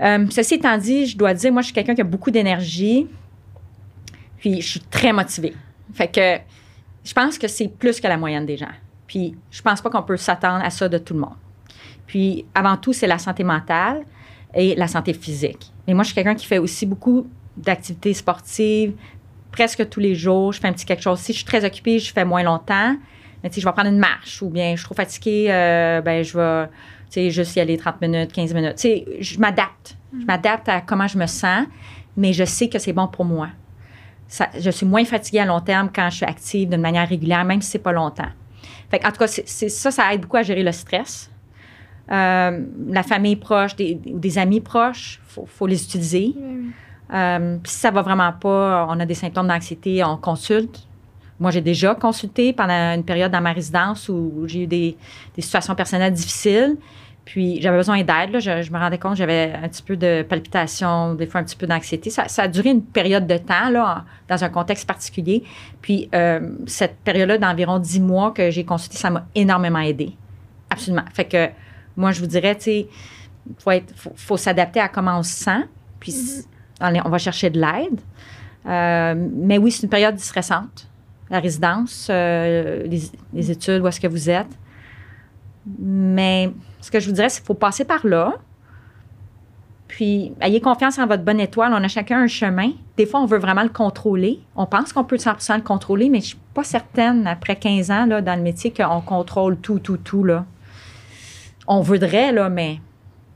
[0.00, 3.06] Euh, ceci étant dit, je dois dire, moi, je suis quelqu'un qui a beaucoup d'énergie.
[4.38, 5.54] Puis je suis très motivée.
[5.94, 6.38] Fait que
[7.04, 8.66] je pense que c'est plus que la moyenne des gens.
[9.06, 11.36] Puis je pense pas qu'on peut s'attendre à ça de tout le monde.
[12.06, 14.04] Puis, avant tout, c'est la santé mentale
[14.54, 15.72] et la santé physique.
[15.86, 17.26] Mais moi, je suis quelqu'un qui fait aussi beaucoup
[17.56, 18.92] d'activités sportives,
[19.52, 20.52] presque tous les jours.
[20.52, 21.18] Je fais un petit quelque chose.
[21.18, 22.96] Si je suis très occupée, je fais moins longtemps.
[23.42, 26.00] Mais tu sais, je vais prendre une marche ou bien je suis trop fatiguée, euh,
[26.00, 26.72] ben je vais, tu
[27.10, 28.74] sais, juste y aller 30 minutes, 15 minutes.
[28.76, 29.96] Tu sais, je m'adapte.
[30.18, 31.66] Je m'adapte à comment je me sens,
[32.16, 33.48] mais je sais que c'est bon pour moi.
[34.28, 37.44] Ça- je suis moins fatiguée à long terme quand je suis active d'une manière régulière,
[37.44, 38.28] même si c'est pas longtemps.
[38.90, 41.30] Fait en tout cas, c'est- ça, ça aide beaucoup à gérer le stress.
[42.10, 46.34] Euh, la famille proche des, ou des amis proches, il faut, faut les utiliser.
[47.12, 50.86] Euh, si ça va vraiment pas, on a des symptômes d'anxiété, on consulte.
[51.38, 54.96] Moi, j'ai déjà consulté pendant une période dans ma résidence où j'ai eu des,
[55.34, 56.76] des situations personnelles difficiles.
[57.26, 58.38] Puis j'avais besoin d'aide.
[58.40, 61.44] Je, je me rendais compte que j'avais un petit peu de palpitations, des fois un
[61.44, 62.08] petit peu d'anxiété.
[62.08, 65.42] Ça, ça a duré une période de temps, là, en- dans un contexte particulier.
[65.82, 70.12] Puis euh, cette période-là d'environ 10 mois que j'ai consulté, ça m'a énormément aidé.
[70.70, 71.04] Absolument.
[71.12, 71.48] Fait que
[71.96, 72.88] moi, je vous dirais, tu sais,
[73.58, 75.64] faut, faut, faut s'adapter à comment on se sent.
[76.00, 76.14] Puis
[76.80, 78.00] on, est- on va chercher de l'aide.
[78.66, 80.88] Euh, mais oui, c'est une période stressante.
[81.30, 84.46] La résidence, euh, les, les études, où est-ce que vous êtes.
[85.78, 88.34] Mais ce que je vous dirais, c'est qu'il faut passer par là.
[89.88, 91.72] Puis, ayez confiance en votre bonne étoile.
[91.72, 92.70] On a chacun un chemin.
[92.96, 94.40] Des fois, on veut vraiment le contrôler.
[94.56, 97.90] On pense qu'on peut 100% le contrôler, mais je ne suis pas certaine, après 15
[97.90, 100.24] ans là, dans le métier, qu'on contrôle tout, tout, tout.
[100.24, 100.44] Là.
[101.66, 102.80] On voudrait, là, mais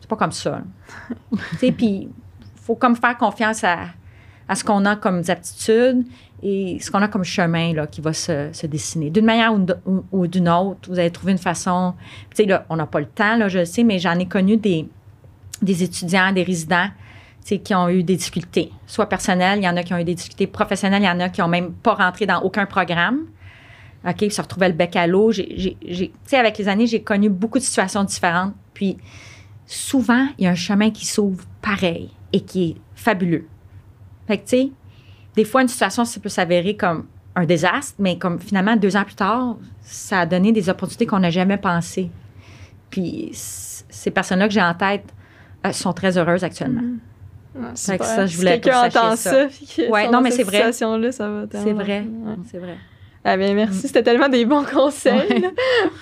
[0.00, 0.50] c'est pas comme ça.
[0.50, 0.62] là.
[1.52, 2.08] Tu sais, puis, il
[2.62, 3.78] faut comme faire confiance à,
[4.48, 6.04] à ce qu'on a comme aptitudes
[6.42, 9.10] et ce qu'on a comme chemin là, qui va se, se dessiner.
[9.10, 11.94] D'une manière ou, d- ou- ou d'une autre, vous allez trouver une façon.
[12.30, 14.26] Tu sais, là, on n'a pas le temps, là, je le sais, mais j'en ai
[14.26, 14.88] connu des,
[15.62, 16.88] des étudiants, des résidents
[17.64, 20.14] qui ont eu des difficultés, soit personnelles, il y en a qui ont eu des
[20.14, 23.20] difficultés professionnelles, il y en a qui n'ont même pas rentré dans aucun programme.
[24.06, 25.32] OK, se retrouvaient le bec à l'eau.
[25.32, 25.76] Tu
[26.26, 28.54] sais, avec les années, j'ai connu beaucoup de situations différentes.
[28.72, 28.96] Puis,
[29.66, 33.46] souvent, il y a un chemin qui s'ouvre pareil et qui est fabuleux.
[34.26, 34.70] Fait que, tu sais,
[35.36, 39.04] des fois, une situation, ça peut s'avérer comme un désastre, mais comme finalement, deux ans
[39.04, 42.10] plus tard, ça a donné des opportunités qu'on n'a jamais pensées.
[42.88, 45.04] Puis, ces personnes-là que j'ai en tête
[45.66, 46.82] euh, sont très heureuses actuellement.
[47.54, 48.04] Ouais, que super.
[48.04, 49.48] ça, je voulais que vous sachiez ça.
[49.50, 49.90] ça.
[49.90, 50.58] Ouais, non, mais c'est vrai.
[50.72, 52.00] situation-là, ça va C'est vrai.
[52.00, 52.34] Ouais.
[52.50, 52.76] C'est vrai.
[53.22, 53.86] Ah bien, merci.
[53.86, 55.44] C'était tellement des bons conseils.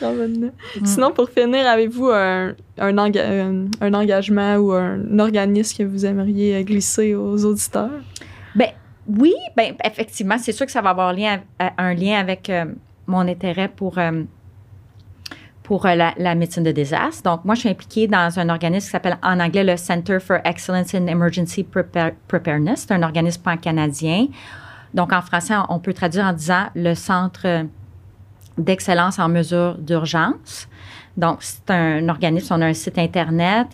[0.01, 0.27] Ouais.
[0.29, 0.51] Mm.
[0.85, 6.57] Sinon, pour finir, avez-vous un, un, enga- un- engagement ou un organisme que vous aimeriez
[6.57, 7.91] euh, glisser aux auditeurs?
[8.55, 8.69] Ben
[9.09, 12.67] oui, ben effectivement, c'est sûr que ça va avoir lien, un lien avec euh,
[13.09, 14.23] mon intérêt pour, euh,
[15.65, 17.25] pour euh, la, la médecine de désastre.
[17.25, 20.39] Donc, moi, je suis impliquée dans un organisme qui s'appelle en anglais le Center for
[20.45, 22.85] Excellence in Emergency Prepar- Preparedness.
[22.87, 24.29] C'est un organisme pan-canadien.
[24.95, 27.67] Donc, en français, on peut traduire en disant le Centre
[28.57, 30.69] d'excellence en mesure d'urgence.
[31.17, 33.69] Donc, c'est un organisme, on a un site Internet.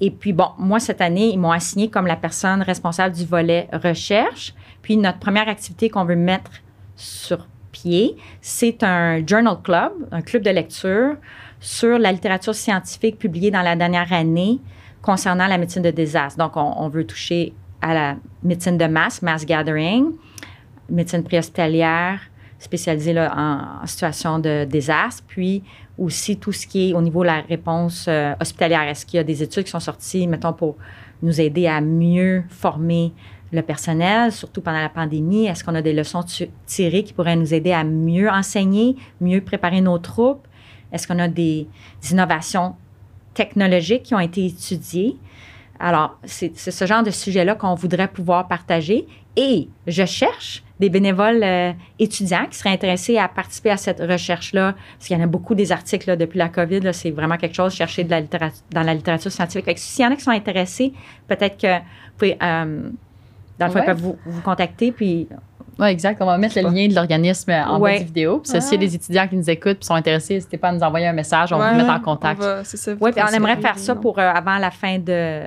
[0.00, 3.68] Et puis, bon, moi, cette année, ils m'ont assigné comme la personne responsable du volet
[3.72, 4.54] recherche.
[4.82, 6.50] Puis, notre première activité qu'on veut mettre
[6.96, 11.16] sur pied, c'est un journal club, un club de lecture
[11.60, 14.58] sur la littérature scientifique publiée dans la dernière année
[15.00, 16.38] concernant la médecine de désastre.
[16.38, 20.12] Donc, on, on veut toucher à la médecine de masse, mass gathering,
[20.92, 22.20] médecine préhospitalière,
[22.58, 25.62] spécialisée en, situation de désastre, puis
[25.98, 28.82] aussi tout ce qui est au niveau de la réponse euh, hospitalière.
[28.82, 30.76] Est-ce qu'il y a des études qui sont sorties, mettons, pour
[31.22, 33.12] nous aider à mieux former
[33.52, 35.46] le personnel, surtout pendant la pandémie?
[35.46, 36.24] Est-ce qu'on a des leçons
[36.66, 40.46] tirées qui pourraient nous aider à mieux enseigner, mieux préparer nos troupes?
[40.92, 41.66] Est-ce qu'on a des
[42.10, 42.76] innovations
[43.34, 45.16] technologiques qui ont été étudiées?
[45.82, 49.04] Alors, c'est ce genre de sujet-là qu'on voudrait pouvoir partager.
[49.36, 54.74] Et je cherche des bénévoles euh, étudiants qui seraient intéressés à participer à cette recherche-là,
[54.96, 56.92] parce qu'il y en a beaucoup des articles là, depuis la COVID.
[56.92, 58.20] C'est vraiment quelque chose, chercher de la
[58.70, 59.64] dans la littérature scientifique.
[59.64, 60.92] Fait que S'il y en a qui sont intéressés,
[61.26, 61.82] peut-être que vous
[62.16, 62.90] pouvez, euh,
[63.58, 63.94] dans le Ouais.
[63.94, 65.26] vous, vous contacter, puis
[65.82, 66.22] Oui, exact.
[66.22, 66.70] On va mettre le pas.
[66.70, 67.94] lien de l'organisme en Ouais.
[67.94, 68.38] bas de vidéo.
[68.38, 68.78] Puis s'il y a Ouais.
[68.78, 71.52] des étudiants qui nous écoutent et sont intéressés, n'hésitez pas à nous envoyer un message.
[71.52, 72.40] On va vous mettre en on contact.
[73.00, 75.40] Oui, puis on aimerait faire ça pour euh, avant la fin de,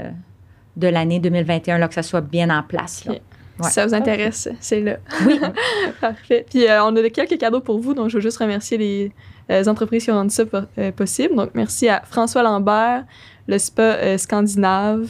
[0.75, 3.05] de l'année 2021, là, que ça soit bien en place.
[3.05, 3.13] là.
[3.13, 3.21] Ok.
[3.57, 3.67] Ouais.
[3.69, 4.97] Si ça vous intéresse, c'est là.
[5.25, 5.39] Oui.
[6.01, 6.45] Parfait.
[6.49, 9.11] Puis euh, on a quelques cadeaux pour vous, donc je veux juste remercier les
[9.49, 11.35] euh, entreprises qui ont rendu ça po- euh, possible.
[11.35, 13.05] Donc merci à François Lambert,
[13.47, 15.07] le spa euh, scandinave,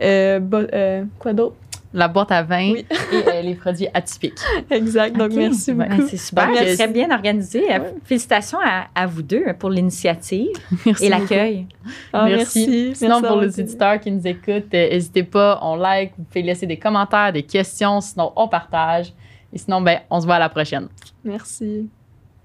[0.00, 1.56] euh, bo- euh, quoi d'autre?
[1.92, 2.86] La boîte à vin Oui.
[3.12, 4.38] et euh, les produits atypiques.
[4.70, 5.16] Exact.
[5.16, 6.06] Donc merci beaucoup.
[6.08, 6.48] C'est super.
[6.50, 7.72] Euh, très bien organisé.
[7.74, 10.48] Euh, Félicitations à, à vous deux pour l'initiative
[11.00, 11.66] et l'accueil.
[12.12, 12.60] Ah, merci.
[12.68, 12.94] merci.
[12.94, 16.42] Sinon, Merci pour les éditeurs qui nous écoutent, euh, n'hésitez pas, on like, vous pouvez
[16.42, 19.12] laisser des commentaires, des questions, sinon on partage.
[19.52, 20.88] Et sinon, ben, on se voit à la prochaine.
[21.24, 21.88] Merci.